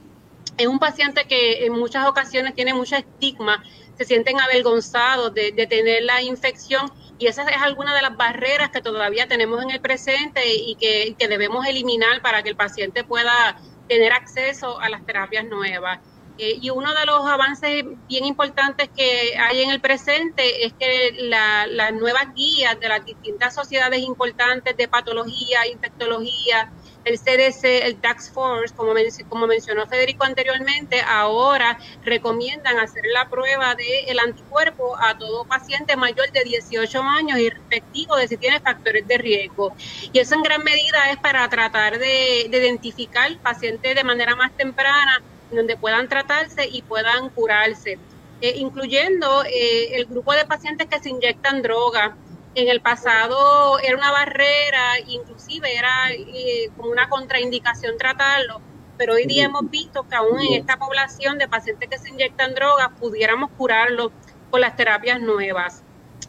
Es 0.56 0.66
un 0.66 0.78
paciente 0.78 1.26
que 1.26 1.66
en 1.66 1.72
muchas 1.72 2.06
ocasiones 2.06 2.54
tiene 2.54 2.74
mucho 2.74 2.96
estigma, 2.96 3.62
se 3.96 4.04
sienten 4.04 4.40
avergonzados 4.40 5.34
de, 5.34 5.52
de 5.52 5.66
tener 5.66 6.02
la 6.02 6.22
infección 6.22 6.90
y 7.18 7.26
esa 7.26 7.42
es 7.42 7.56
alguna 7.60 7.94
de 7.94 8.02
las 8.02 8.16
barreras 8.16 8.70
que 8.70 8.80
todavía 8.80 9.26
tenemos 9.26 9.62
en 9.62 9.70
el 9.70 9.80
presente 9.80 10.54
y 10.54 10.76
que, 10.76 11.16
debemos 11.28 11.66
eliminar 11.66 12.22
para 12.22 12.42
que 12.42 12.48
el 12.48 12.56
paciente 12.56 13.02
pueda 13.02 13.60
tener 13.88 14.12
acceso 14.12 14.78
a 14.80 14.88
las 14.88 15.04
terapias 15.04 15.44
nuevas. 15.46 15.98
Eh, 16.38 16.58
y 16.60 16.70
uno 16.70 16.94
de 16.94 17.04
los 17.04 17.26
avances 17.26 17.84
bien 18.08 18.24
importantes 18.24 18.88
que 18.96 19.36
hay 19.36 19.62
en 19.62 19.70
el 19.70 19.80
presente 19.80 20.64
es 20.66 20.72
que 20.72 21.16
las 21.18 21.92
nuevas 21.92 22.32
guías 22.34 22.78
de 22.78 22.88
las 22.88 23.04
distintas 23.04 23.54
sociedades 23.54 24.00
importantes 24.00 24.76
de 24.76 24.88
patología, 24.88 25.66
infectología, 25.66 26.70
el 27.04 27.18
CDC, 27.18 27.86
el 27.86 27.96
Tax 28.00 28.30
Force, 28.30 28.74
como, 28.74 29.46
mencionó 29.46 29.86
Federico 29.86 30.24
anteriormente, 30.24 31.00
ahora 31.00 31.78
recomiendan 32.04 32.78
hacer 32.78 33.02
la 33.12 33.28
prueba 33.28 33.74
del 33.74 34.18
anticuerpo 34.18 34.96
a 34.98 35.16
todo 35.16 35.44
paciente 35.44 35.96
mayor 35.96 36.30
de 36.32 36.44
18 36.44 37.02
años 37.02 37.38
y 37.38 37.50
respectivo 37.50 38.16
de 38.16 38.28
si 38.28 38.36
tiene 38.36 38.60
factores 38.60 39.06
de 39.06 39.18
riesgo. 39.18 39.74
Y 40.12 40.18
eso 40.18 40.34
en 40.34 40.42
gran 40.42 40.62
medida 40.62 41.10
es 41.10 41.18
para 41.18 41.48
tratar 41.48 41.98
de, 41.98 42.42
identificar 42.42 43.36
pacientes 43.38 43.94
de 43.94 44.04
manera 44.04 44.36
más 44.36 44.52
temprana, 44.52 45.22
donde 45.50 45.76
puedan 45.76 46.08
tratarse 46.08 46.66
y 46.66 46.82
puedan 46.82 47.30
curarse. 47.30 47.98
Eh, 48.40 48.54
incluyendo 48.56 49.42
eh, 49.44 49.96
el 49.96 50.06
grupo 50.06 50.32
de 50.32 50.44
pacientes 50.44 50.86
que 50.86 51.00
se 51.00 51.10
inyectan 51.10 51.62
droga, 51.62 52.16
en 52.54 52.68
el 52.68 52.80
pasado 52.80 53.78
era 53.80 53.96
una 53.96 54.10
barrera, 54.10 54.98
inclusive 55.06 55.76
era 55.76 56.10
eh, 56.10 56.70
como 56.76 56.90
una 56.90 57.08
contraindicación 57.08 57.96
tratarlo, 57.98 58.60
pero 58.96 59.14
hoy 59.14 59.26
día 59.26 59.44
hemos 59.44 59.68
visto 59.70 60.06
que 60.08 60.16
aún 60.16 60.40
en 60.40 60.54
esta 60.54 60.76
población 60.76 61.38
de 61.38 61.48
pacientes 61.48 61.88
que 61.88 61.98
se 61.98 62.10
inyectan 62.10 62.54
drogas 62.54 62.88
pudiéramos 62.98 63.50
curarlo 63.56 64.12
con 64.50 64.60
las 64.60 64.76
terapias 64.76 65.20
nuevas. 65.20 65.84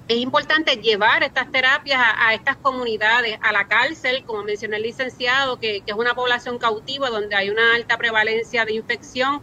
Es 0.09 0.17
importante 0.17 0.77
llevar 0.77 1.21
estas 1.21 1.51
terapias 1.51 2.01
a, 2.01 2.33
estas 2.33 2.57
comunidades, 2.57 3.37
a 3.43 3.51
la 3.51 3.67
cárcel, 3.67 4.25
como 4.25 4.41
mencionó 4.41 4.75
el 4.75 4.81
licenciado, 4.81 5.59
que, 5.59 5.83
es 5.85 5.93
una 5.93 6.15
población 6.15 6.57
cautiva 6.57 7.11
donde 7.11 7.35
hay 7.35 7.51
una 7.51 7.75
alta 7.75 7.95
prevalencia 7.95 8.65
de 8.65 8.73
infección, 8.73 9.39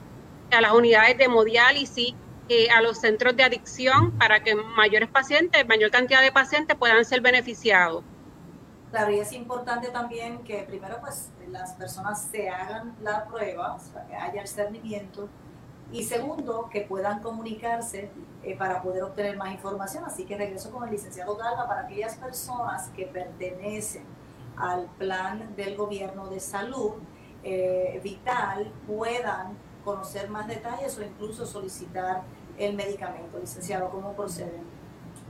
a 0.51 0.61
las 0.61 0.73
unidades 0.73 1.17
de 1.19 1.25
hemodiálisis, 1.27 2.17
eh, 2.49 2.69
a 2.71 2.83
los 2.83 2.99
centros 2.99 3.37
de 3.37 3.45
adicción 3.45 4.11
para 4.19 4.43
que 4.43 4.57
mayores 4.57 5.09
pacientes, 5.09 5.65
mayor 5.69 5.93
cantidad 5.93 6.21
de 6.21 6.33
pacientes 6.33 6.77
puedan 6.77 7.05
ser 7.05 7.21
beneficiados. 7.21 8.03
Claro, 8.91 9.13
y 9.13 9.21
es 9.21 9.31
importante 9.31 9.91
también 9.91 10.43
que 10.43 10.65
primero 10.65 10.99
pues 11.01 11.31
las 11.49 11.75
personas 11.75 12.27
se 12.29 12.51
hagan 12.51 12.97
la 13.03 13.25
prueba, 13.27 13.79
que 14.09 14.17
haya 14.17 14.43
el 14.43 14.49
cernimiento, 14.49 15.29
y 15.93 16.03
segundo, 16.03 16.69
que 16.71 16.81
puedan 16.81 17.21
comunicarse 17.23 18.11
eh, 18.43 18.57
para 18.57 18.83
poder 18.83 19.05
obtener 19.05 19.37
más 19.37 19.53
información. 19.53 20.05
Así 20.05 20.25
que 20.25 20.37
regreso 20.37 20.71
con 20.71 20.85
el 20.85 20.91
licenciado 20.91 21.37
Galva 21.37 21.67
para 21.69 21.83
aquellas 21.83 22.17
personas 22.17 22.91
que 22.97 23.07
pertenecen 23.07 24.03
al 24.57 24.89
plan 24.99 25.55
del 25.57 25.77
gobierno 25.77 26.29
de 26.29 26.41
salud 26.41 26.93
eh, 27.45 28.01
vital 28.03 28.73
puedan 28.87 29.53
conocer 29.85 30.29
más 30.29 30.49
detalles 30.49 30.99
o 30.99 31.05
incluso 31.05 31.47
solicitar 31.47 32.23
el 32.59 32.75
medicamento. 32.75 33.39
Licenciado, 33.39 33.89
¿cómo 33.91 34.15
procede? 34.15 34.59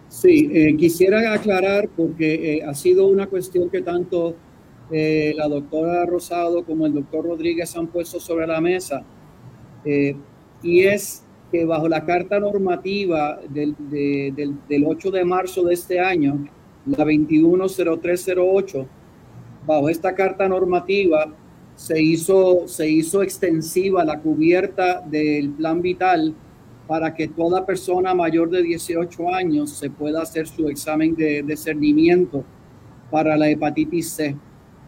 Sí, 0.08 0.48
eh, 0.54 0.76
quisiera 0.76 1.34
aclarar 1.34 1.88
porque 1.88 2.64
ha 2.66 2.72
sido 2.72 3.08
una 3.08 3.26
cuestión 3.26 3.68
que 3.68 3.82
tanto 3.82 4.34
la 4.88 5.48
doctora 5.48 6.06
Rosado 6.06 6.64
como 6.64 6.86
el 6.86 6.94
doctor 6.94 7.24
Rodríguez 7.24 7.76
han 7.76 7.88
puesto 7.88 8.20
sobre 8.20 8.46
la 8.46 8.60
mesa 8.60 9.02
y 10.62 10.84
es 10.84 11.24
que 11.50 11.64
bajo 11.64 11.88
la 11.88 12.04
carta 12.04 12.40
normativa 12.40 13.38
del, 13.48 13.74
del, 13.78 14.56
del 14.68 14.84
8 14.84 15.10
de 15.10 15.24
marzo 15.24 15.64
de 15.64 15.74
este 15.74 16.00
año, 16.00 16.48
la 16.86 17.04
210308, 17.04 18.86
bajo 19.66 19.88
esta 19.88 20.14
carta 20.14 20.48
normativa 20.48 21.32
se 21.74 22.02
hizo, 22.02 22.66
se 22.66 22.88
hizo 22.88 23.22
extensiva 23.22 24.04
la 24.04 24.20
cubierta 24.20 25.00
del 25.00 25.50
plan 25.50 25.82
vital 25.82 26.34
para 26.86 27.14
que 27.14 27.28
toda 27.28 27.66
persona 27.66 28.14
mayor 28.14 28.48
de 28.48 28.62
18 28.62 29.34
años 29.34 29.70
se 29.70 29.90
pueda 29.90 30.22
hacer 30.22 30.46
su 30.46 30.68
examen 30.68 31.14
de 31.14 31.42
discernimiento 31.42 32.44
para 33.10 33.36
la 33.36 33.50
hepatitis 33.50 34.10
C. 34.10 34.36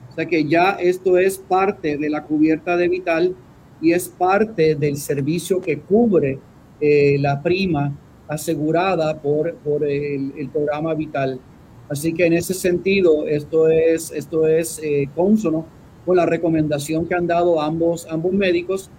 O 0.08 0.12
sea 0.14 0.26
que 0.26 0.44
ya 0.44 0.70
esto 0.72 1.18
es 1.18 1.38
parte 1.38 1.98
de 1.98 2.10
la 2.10 2.24
cubierta 2.24 2.76
de 2.76 2.88
Vital 2.88 3.36
y 3.80 3.92
es 3.92 4.08
parte 4.08 4.74
del 4.74 4.96
servicio 4.96 5.60
que 5.60 5.80
cubre 5.80 6.38
eh, 6.80 7.16
la 7.18 7.42
prima 7.42 7.92
asegurada 8.28 9.20
por, 9.20 9.54
por 9.56 9.84
el, 9.84 10.48
programa 10.52 10.94
Vital. 10.94 11.40
Así 11.88 12.12
que 12.12 12.26
en 12.26 12.34
ese 12.34 12.54
sentido, 12.54 13.26
esto 13.26 13.68
es, 13.68 14.12
esto 14.12 14.46
es 14.46 14.80
eh, 14.82 15.08
consono 15.14 15.66
con 16.04 16.16
la 16.16 16.26
recomendación 16.26 17.06
que 17.06 17.14
han 17.14 17.26
dado 17.26 17.60
ambos, 17.60 18.06
ambos 18.10 18.32
médicos 18.32 18.90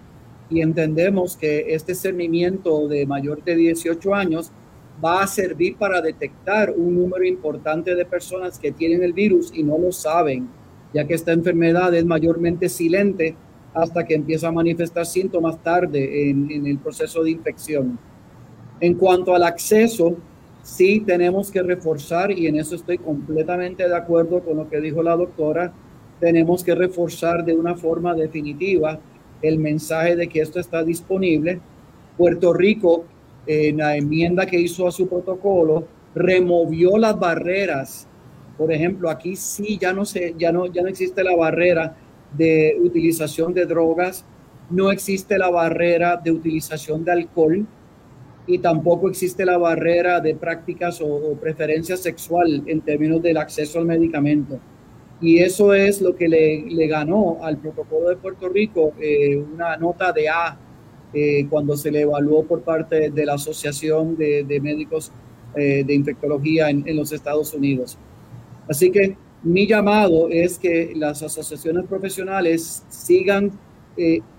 y 0.50 0.60
entendemos 0.60 1.36
que 1.36 1.72
este 1.74 1.94
cernimiento 1.94 2.88
de 2.88 3.06
mayor 3.06 3.42
de 3.44 3.54
18 3.54 4.14
años 4.14 4.50
va 5.02 5.22
a 5.22 5.26
servir 5.26 5.76
para 5.76 6.02
detectar 6.02 6.70
un 6.70 6.94
número 6.96 7.24
importante 7.24 7.94
de 7.94 8.04
personas 8.04 8.58
que 8.58 8.72
tienen 8.72 9.02
el 9.02 9.12
virus 9.12 9.52
y 9.54 9.62
no 9.62 9.78
lo 9.78 9.92
saben, 9.92 10.48
ya 10.92 11.06
que 11.06 11.14
esta 11.14 11.32
enfermedad 11.32 11.94
es 11.94 12.04
mayormente 12.04 12.68
silente 12.68 13.36
hasta 13.74 14.04
que 14.04 14.14
empieza 14.14 14.48
a 14.48 14.52
manifestar 14.52 15.06
síntomas 15.06 15.62
tarde 15.62 16.30
en, 16.30 16.66
el 16.66 16.78
proceso 16.78 17.22
de 17.22 17.30
infección. 17.30 17.98
En 18.80 18.94
cuanto 18.94 19.34
al 19.34 19.44
acceso, 19.44 20.16
sí 20.62 21.00
tenemos 21.06 21.50
que 21.50 21.62
reforzar, 21.62 22.30
y 22.32 22.46
en 22.46 22.56
eso 22.56 22.74
estoy 22.74 22.98
completamente 22.98 23.88
de 23.88 23.96
acuerdo 23.96 24.40
con 24.40 24.56
lo 24.56 24.68
que 24.68 24.80
dijo 24.80 25.02
la 25.02 25.16
doctora, 25.16 25.72
tenemos 26.18 26.64
que 26.64 26.74
reforzar 26.74 27.44
de 27.44 27.54
una 27.54 27.76
forma 27.76 28.14
definitiva 28.14 28.98
el 29.40 29.58
mensaje 29.58 30.16
de 30.16 30.28
que 30.28 30.40
esto 30.40 30.60
está 30.60 30.82
disponible. 30.82 31.60
Puerto 32.18 32.52
Rico, 32.52 33.04
en 33.46 33.78
la 33.78 33.96
enmienda 33.96 34.46
que 34.46 34.60
hizo 34.60 34.86
a 34.86 34.92
su 34.92 35.08
protocolo, 35.08 35.84
removió 36.14 36.98
las 36.98 37.18
barreras. 37.18 38.06
Por 38.58 38.72
ejemplo, 38.72 39.08
aquí 39.08 39.36
sí 39.36 39.78
ya 39.80 39.92
no, 39.92 40.04
se, 40.04 40.34
ya 40.36 40.52
no, 40.52 40.66
ya 40.66 40.82
no 40.82 40.88
existe 40.88 41.24
la 41.24 41.34
barrera 41.34 41.96
de 42.36 42.76
utilización 42.80 43.54
de 43.54 43.66
drogas, 43.66 44.24
no 44.70 44.90
existe 44.90 45.36
la 45.38 45.50
barrera 45.50 46.16
de 46.16 46.30
utilización 46.30 47.04
de 47.04 47.12
alcohol 47.12 47.66
y 48.46 48.58
tampoco 48.58 49.08
existe 49.08 49.44
la 49.44 49.58
barrera 49.58 50.20
de 50.20 50.34
prácticas 50.34 51.00
o, 51.00 51.06
o 51.06 51.34
preferencia 51.34 51.96
sexual 51.96 52.62
en 52.66 52.80
términos 52.80 53.22
del 53.22 53.36
acceso 53.36 53.78
al 53.78 53.86
medicamento. 53.86 54.60
Y 55.20 55.38
eso 55.38 55.74
es 55.74 56.00
lo 56.00 56.16
que 56.16 56.28
le, 56.28 56.86
ganó 56.86 57.38
al 57.42 57.58
protocolo 57.58 58.08
de 58.08 58.16
Puerto 58.16 58.48
Rico 58.48 58.94
eh, 58.98 59.36
una 59.36 59.76
nota 59.76 60.12
de 60.12 60.28
A 60.28 60.58
eh, 61.12 61.46
cuando 61.50 61.76
se 61.76 61.90
le 61.90 62.02
evaluó 62.02 62.44
por 62.44 62.62
parte 62.62 63.10
de 63.10 63.26
la 63.26 63.34
Asociación 63.34 64.16
de, 64.16 64.60
Médicos 64.62 65.12
eh, 65.54 65.84
de 65.84 65.94
Infectología 65.94 66.70
en, 66.70 66.96
los 66.96 67.12
Estados 67.12 67.52
Unidos. 67.52 67.98
Así 68.66 68.90
que 68.90 69.16
mi 69.42 69.66
llamado 69.66 70.28
es 70.28 70.58
que 70.58 70.92
las 70.94 71.22
asociaciones 71.22 71.86
profesionales 71.86 72.84
sigan 72.88 73.50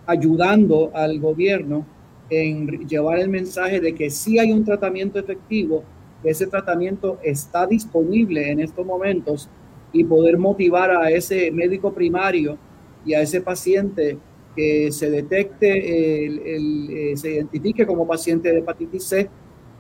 ayudando 0.07 0.89
al 0.93 1.19
gobierno 1.19 1.85
en 2.29 2.87
llevar 2.87 3.19
el 3.19 3.29
mensaje 3.29 3.79
de 3.79 3.93
que 3.93 4.09
sí 4.09 4.39
hay 4.39 4.51
un 4.51 4.63
tratamiento 4.63 5.19
efectivo, 5.19 5.83
ese 6.23 6.47
tratamiento 6.47 7.19
está 7.23 7.65
disponible 7.65 8.51
en 8.51 8.59
estos 8.59 8.85
momentos 8.85 9.49
y 9.91 10.03
poder 10.03 10.37
motivar 10.37 10.91
a 10.91 11.09
ese 11.09 11.51
médico 11.51 11.93
primario 11.93 12.57
y 13.05 13.13
a 13.13 13.21
ese 13.21 13.41
paciente 13.41 14.17
que 14.55 14.91
se 14.91 15.09
detecte, 15.09 15.67
eh, 15.73 17.17
se 17.17 17.33
identifique 17.33 17.85
como 17.85 18.07
paciente 18.07 18.51
de 18.51 18.59
hepatitis 18.59 19.03
C 19.03 19.29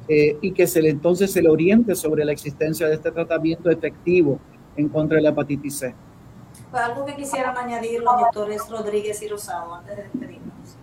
eh, 0.07 0.37
y 0.41 0.51
que 0.51 0.65
se 0.65 0.81
le, 0.81 0.89
entonces 0.89 1.31
se 1.31 1.41
le 1.41 1.49
oriente 1.49 1.93
sobre 1.95 2.25
la 2.25 2.31
existencia 2.31 2.87
de 2.87 2.95
este 2.95 3.11
tratamiento 3.11 3.69
efectivo 3.69 4.39
en 4.75 4.89
contra 4.89 5.17
de 5.17 5.23
la 5.23 5.29
hepatitis 5.29 5.79
C. 5.79 5.95
¿Algo 6.71 7.05
que 7.05 7.15
quisieran 7.15 7.57
añadir 7.57 8.01
los 8.01 8.19
doctores 8.19 8.69
Rodríguez 8.69 9.21
y 9.21 9.27
Rosado 9.27 9.75
antes 9.75 9.97
de 9.97 10.03
despedirnos? 10.03 10.77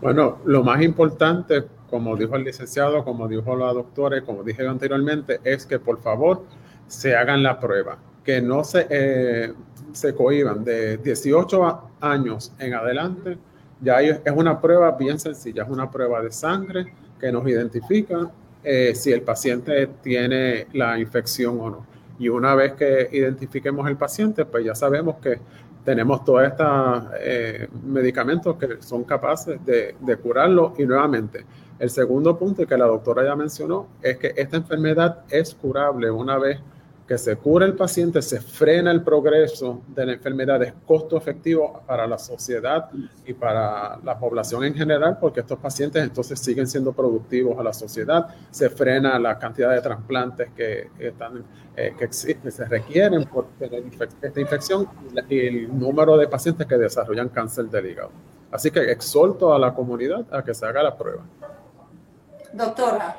Bueno, 0.00 0.38
lo 0.44 0.62
más 0.62 0.82
importante, 0.82 1.64
como 1.90 2.16
dijo 2.16 2.36
el 2.36 2.44
licenciado, 2.44 3.04
como 3.04 3.26
dijo 3.26 3.56
la 3.56 3.72
doctora 3.72 4.18
y 4.18 4.22
como 4.22 4.42
dije 4.42 4.66
anteriormente, 4.66 5.40
es 5.44 5.66
que 5.66 5.78
por 5.78 6.00
favor 6.00 6.42
se 6.86 7.16
hagan 7.16 7.42
la 7.42 7.58
prueba, 7.58 7.98
que 8.22 8.40
no 8.40 8.64
se, 8.64 8.86
eh, 8.90 9.52
se 9.92 10.14
cohiban 10.14 10.64
de 10.64 10.98
18 10.98 11.90
años 12.00 12.52
en 12.58 12.74
adelante. 12.74 13.38
Ya 13.80 14.00
es 14.00 14.20
una 14.34 14.60
prueba 14.60 14.92
bien 14.92 15.18
sencilla, 15.18 15.64
es 15.64 15.68
una 15.68 15.90
prueba 15.90 16.22
de 16.22 16.30
sangre 16.30 16.92
que 17.18 17.32
nos 17.32 17.46
identifica 17.48 18.30
eh, 18.62 18.94
si 18.94 19.12
el 19.12 19.22
paciente 19.22 19.88
tiene 20.02 20.66
la 20.72 20.98
infección 20.98 21.58
o 21.60 21.70
no. 21.70 21.93
Y 22.18 22.28
una 22.28 22.54
vez 22.54 22.74
que 22.74 23.08
identifiquemos 23.12 23.88
el 23.88 23.96
paciente, 23.96 24.44
pues 24.44 24.64
ya 24.64 24.74
sabemos 24.74 25.16
que 25.16 25.38
tenemos 25.84 26.24
todos 26.24 26.44
estos 26.44 27.04
eh, 27.20 27.68
medicamentos 27.84 28.56
que 28.56 28.80
son 28.80 29.04
capaces 29.04 29.64
de, 29.64 29.96
de, 30.00 30.16
curarlo. 30.16 30.74
Y 30.78 30.86
nuevamente, 30.86 31.44
el 31.78 31.90
segundo 31.90 32.38
punto 32.38 32.66
que 32.66 32.78
la 32.78 32.86
doctora 32.86 33.24
ya 33.24 33.36
mencionó 33.36 33.88
es 34.00 34.16
que 34.16 34.32
esta 34.36 34.56
enfermedad 34.56 35.24
es 35.28 35.54
curable 35.54 36.10
una 36.10 36.38
vez 36.38 36.60
que 37.06 37.18
se 37.18 37.36
cura 37.36 37.66
el 37.66 37.74
paciente, 37.74 38.22
se 38.22 38.40
frena 38.40 38.90
el 38.90 39.02
progreso 39.02 39.82
de 39.88 40.06
la 40.06 40.12
enfermedad, 40.14 40.62
es 40.62 40.72
costo 40.86 41.18
efectivo 41.18 41.82
para 41.86 42.06
la 42.06 42.18
sociedad 42.18 42.88
y 43.26 43.34
para 43.34 43.98
la 44.02 44.18
población 44.18 44.64
en 44.64 44.74
general, 44.74 45.18
porque 45.20 45.40
estos 45.40 45.58
pacientes 45.58 46.02
entonces 46.02 46.40
siguen 46.40 46.66
siendo 46.66 46.92
productivos 46.92 47.58
a 47.58 47.62
la 47.62 47.74
sociedad, 47.74 48.28
se 48.50 48.70
frena 48.70 49.18
la 49.18 49.38
cantidad 49.38 49.70
de 49.72 49.82
trasplantes 49.82 50.48
que, 50.56 50.88
están, 50.98 51.44
eh, 51.76 51.94
que, 51.98 52.04
existen, 52.04 52.50
se 52.50 52.64
requieren 52.64 53.24
por 53.24 53.48
esta 54.22 54.40
infección 54.40 54.88
y 55.28 55.40
el 55.40 55.78
número 55.78 56.16
de 56.16 56.26
pacientes 56.26 56.66
que 56.66 56.78
desarrollan 56.78 57.28
cáncer 57.28 57.66
del 57.66 57.86
hígado. 57.86 58.10
Así 58.50 58.70
que 58.70 58.80
exhorto 58.90 59.52
a 59.52 59.58
la 59.58 59.74
comunidad 59.74 60.24
a 60.32 60.42
que 60.42 60.54
se 60.54 60.64
haga 60.64 60.82
la 60.82 60.96
prueba. 60.96 61.22
Doctora, 62.52 63.16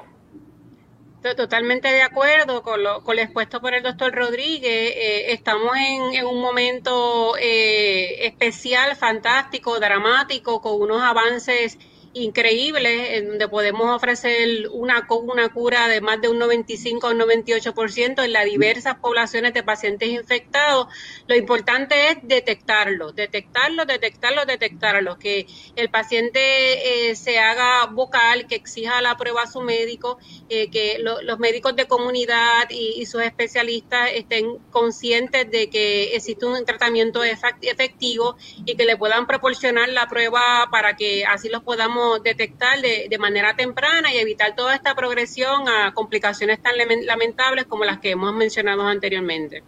totalmente 1.34 1.88
de 1.88 2.04
acuerdo 2.04 2.62
con 2.62 2.84
lo, 2.84 3.04
con 3.04 3.18
expuesto 3.18 3.60
por 3.60 3.74
el 3.74 3.82
doctor 3.82 4.14
Rodríguez. 4.14 4.94
Eh, 4.96 5.32
estamos 5.32 5.72
en, 5.76 6.26
un 6.26 6.42
momento 6.42 7.36
eh, 7.38 8.28
especial, 8.28 8.96
fantástico, 8.96 9.80
dramático, 9.80 10.62
con 10.62 10.80
unos 10.80 11.02
avances 11.02 11.80
increíbles 12.16 13.10
en 13.12 13.28
donde 13.28 13.48
podemos 13.50 13.94
ofrecer 13.94 14.70
una, 14.72 15.06
una 15.10 15.50
cura 15.50 15.90
de 15.90 16.00
más 16.00 16.22
de 16.22 16.30
un 16.30 16.40
95 16.40 17.08
o 17.08 17.12
un 17.12 17.20
98% 17.20 18.24
en 18.24 18.34
las 18.34 18.46
diversas 18.46 18.96
poblaciones 18.96 19.54
de 19.54 19.64
pacientes 19.64 20.08
infectados. 20.10 20.88
Lo 21.28 21.36
importante 21.36 22.12
es 22.12 22.18
detectarlo, 22.24 23.12
detectarlo, 23.12 23.86
detectarlo, 23.86 24.46
detectarlo, 24.46 25.20
que 25.20 25.46
el 25.76 25.90
paciente 25.90 27.10
eh, 27.10 27.16
se 27.18 27.38
haga 27.38 27.88
vocal, 27.88 28.48
que 28.48 28.56
exija 28.56 29.02
la 29.02 29.18
prueba 29.18 29.44
a 29.44 29.52
su 29.52 29.60
médico, 29.60 30.18
eh, 30.50 30.70
que 30.72 30.98
los 31.00 31.38
médicos 31.40 31.76
de 31.76 31.86
comunidad 31.86 32.70
y, 32.70 33.06
sus 33.06 33.22
especialistas 33.22 34.10
estén 34.14 34.58
conscientes 34.72 35.52
de 35.52 35.70
que 35.70 36.16
existe 36.16 36.46
un 36.46 36.66
tratamiento 36.66 37.24
efectivo 37.24 38.36
y 38.66 38.76
que 38.76 38.86
le 38.86 38.98
puedan 38.98 39.28
proporcionar 39.28 39.90
la 39.90 40.08
prueba 40.08 40.70
para 40.72 40.96
que 40.96 41.24
así 41.26 41.50
los 41.50 41.62
podamos 41.62 42.05
detectar 42.20 42.82
de, 42.82 43.08
de, 43.10 43.18
manera 43.18 43.56
temprana 43.56 44.14
y 44.14 44.18
evitar 44.18 44.56
toda 44.56 44.76
esta 44.76 44.96
progresión 44.96 45.68
a 45.68 45.94
complicaciones 45.94 46.62
tan 46.62 46.76
lamentables 46.78 47.66
como 47.66 47.86
las 47.86 48.00
que 48.00 48.12
hemos 48.12 48.34
mencionado 48.34 48.84
anteriormente. 48.84 49.64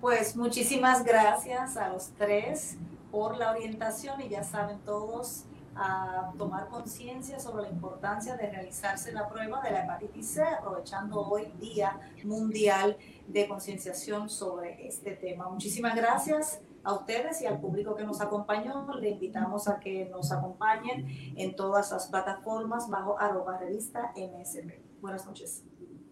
Pues 0.00 0.36
muchísimas 0.36 1.04
gracias 1.04 1.76
a 1.76 1.88
los 1.88 2.10
tres 2.18 2.76
por 3.10 3.36
la 3.36 3.52
orientación 3.52 4.20
y 4.20 4.28
ya 4.28 4.44
saben 4.44 4.78
todos 4.80 5.44
a 5.76 6.32
tomar 6.38 6.68
conciencia 6.68 7.38
sobre 7.38 7.64
la 7.64 7.68
importancia 7.68 8.36
de 8.36 8.50
realizarse 8.50 9.12
la 9.12 9.28
prueba 9.28 9.60
de 9.62 9.70
la 9.70 9.84
hepatitis 9.84 10.26
C, 10.28 10.42
aprovechando 10.42 11.20
hoy 11.20 11.52
Día 11.60 11.98
Mundial 12.24 12.96
de 13.26 13.46
Concienciación 13.46 14.30
sobre 14.30 14.86
este 14.86 15.12
tema. 15.12 15.48
Muchísimas 15.48 15.94
gracias 15.94 16.60
a 16.86 16.94
ustedes 16.94 17.42
y 17.42 17.46
al 17.46 17.60
público 17.60 17.96
que 17.96 18.04
nos 18.04 18.20
acompañó. 18.20 18.86
Le 19.00 19.10
invitamos 19.10 19.66
a 19.66 19.80
que 19.80 20.06
nos 20.06 20.30
acompañen 20.30 21.06
en 21.36 21.56
todas 21.56 21.90
las 21.90 22.06
plataformas 22.06 22.88
bajo 22.88 23.18
arroba 23.18 23.58
revista 23.58 24.12
MSP. 24.16 24.80
Buenas 25.00 25.26
noches. 25.26 25.64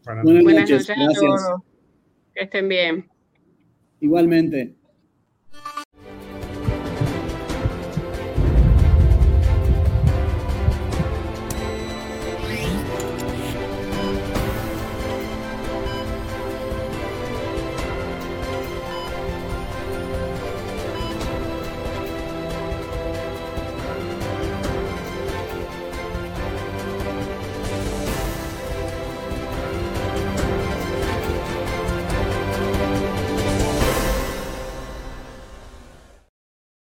Buenas, 0.05 0.25
noches. 0.25 0.45
Buenas 0.45 0.71
noches 0.71 0.91
a 0.91 1.21
todos. 1.21 1.63
Que 2.35 2.43
estén 2.43 2.69
bien. 2.69 3.09
Igualmente. 4.01 4.75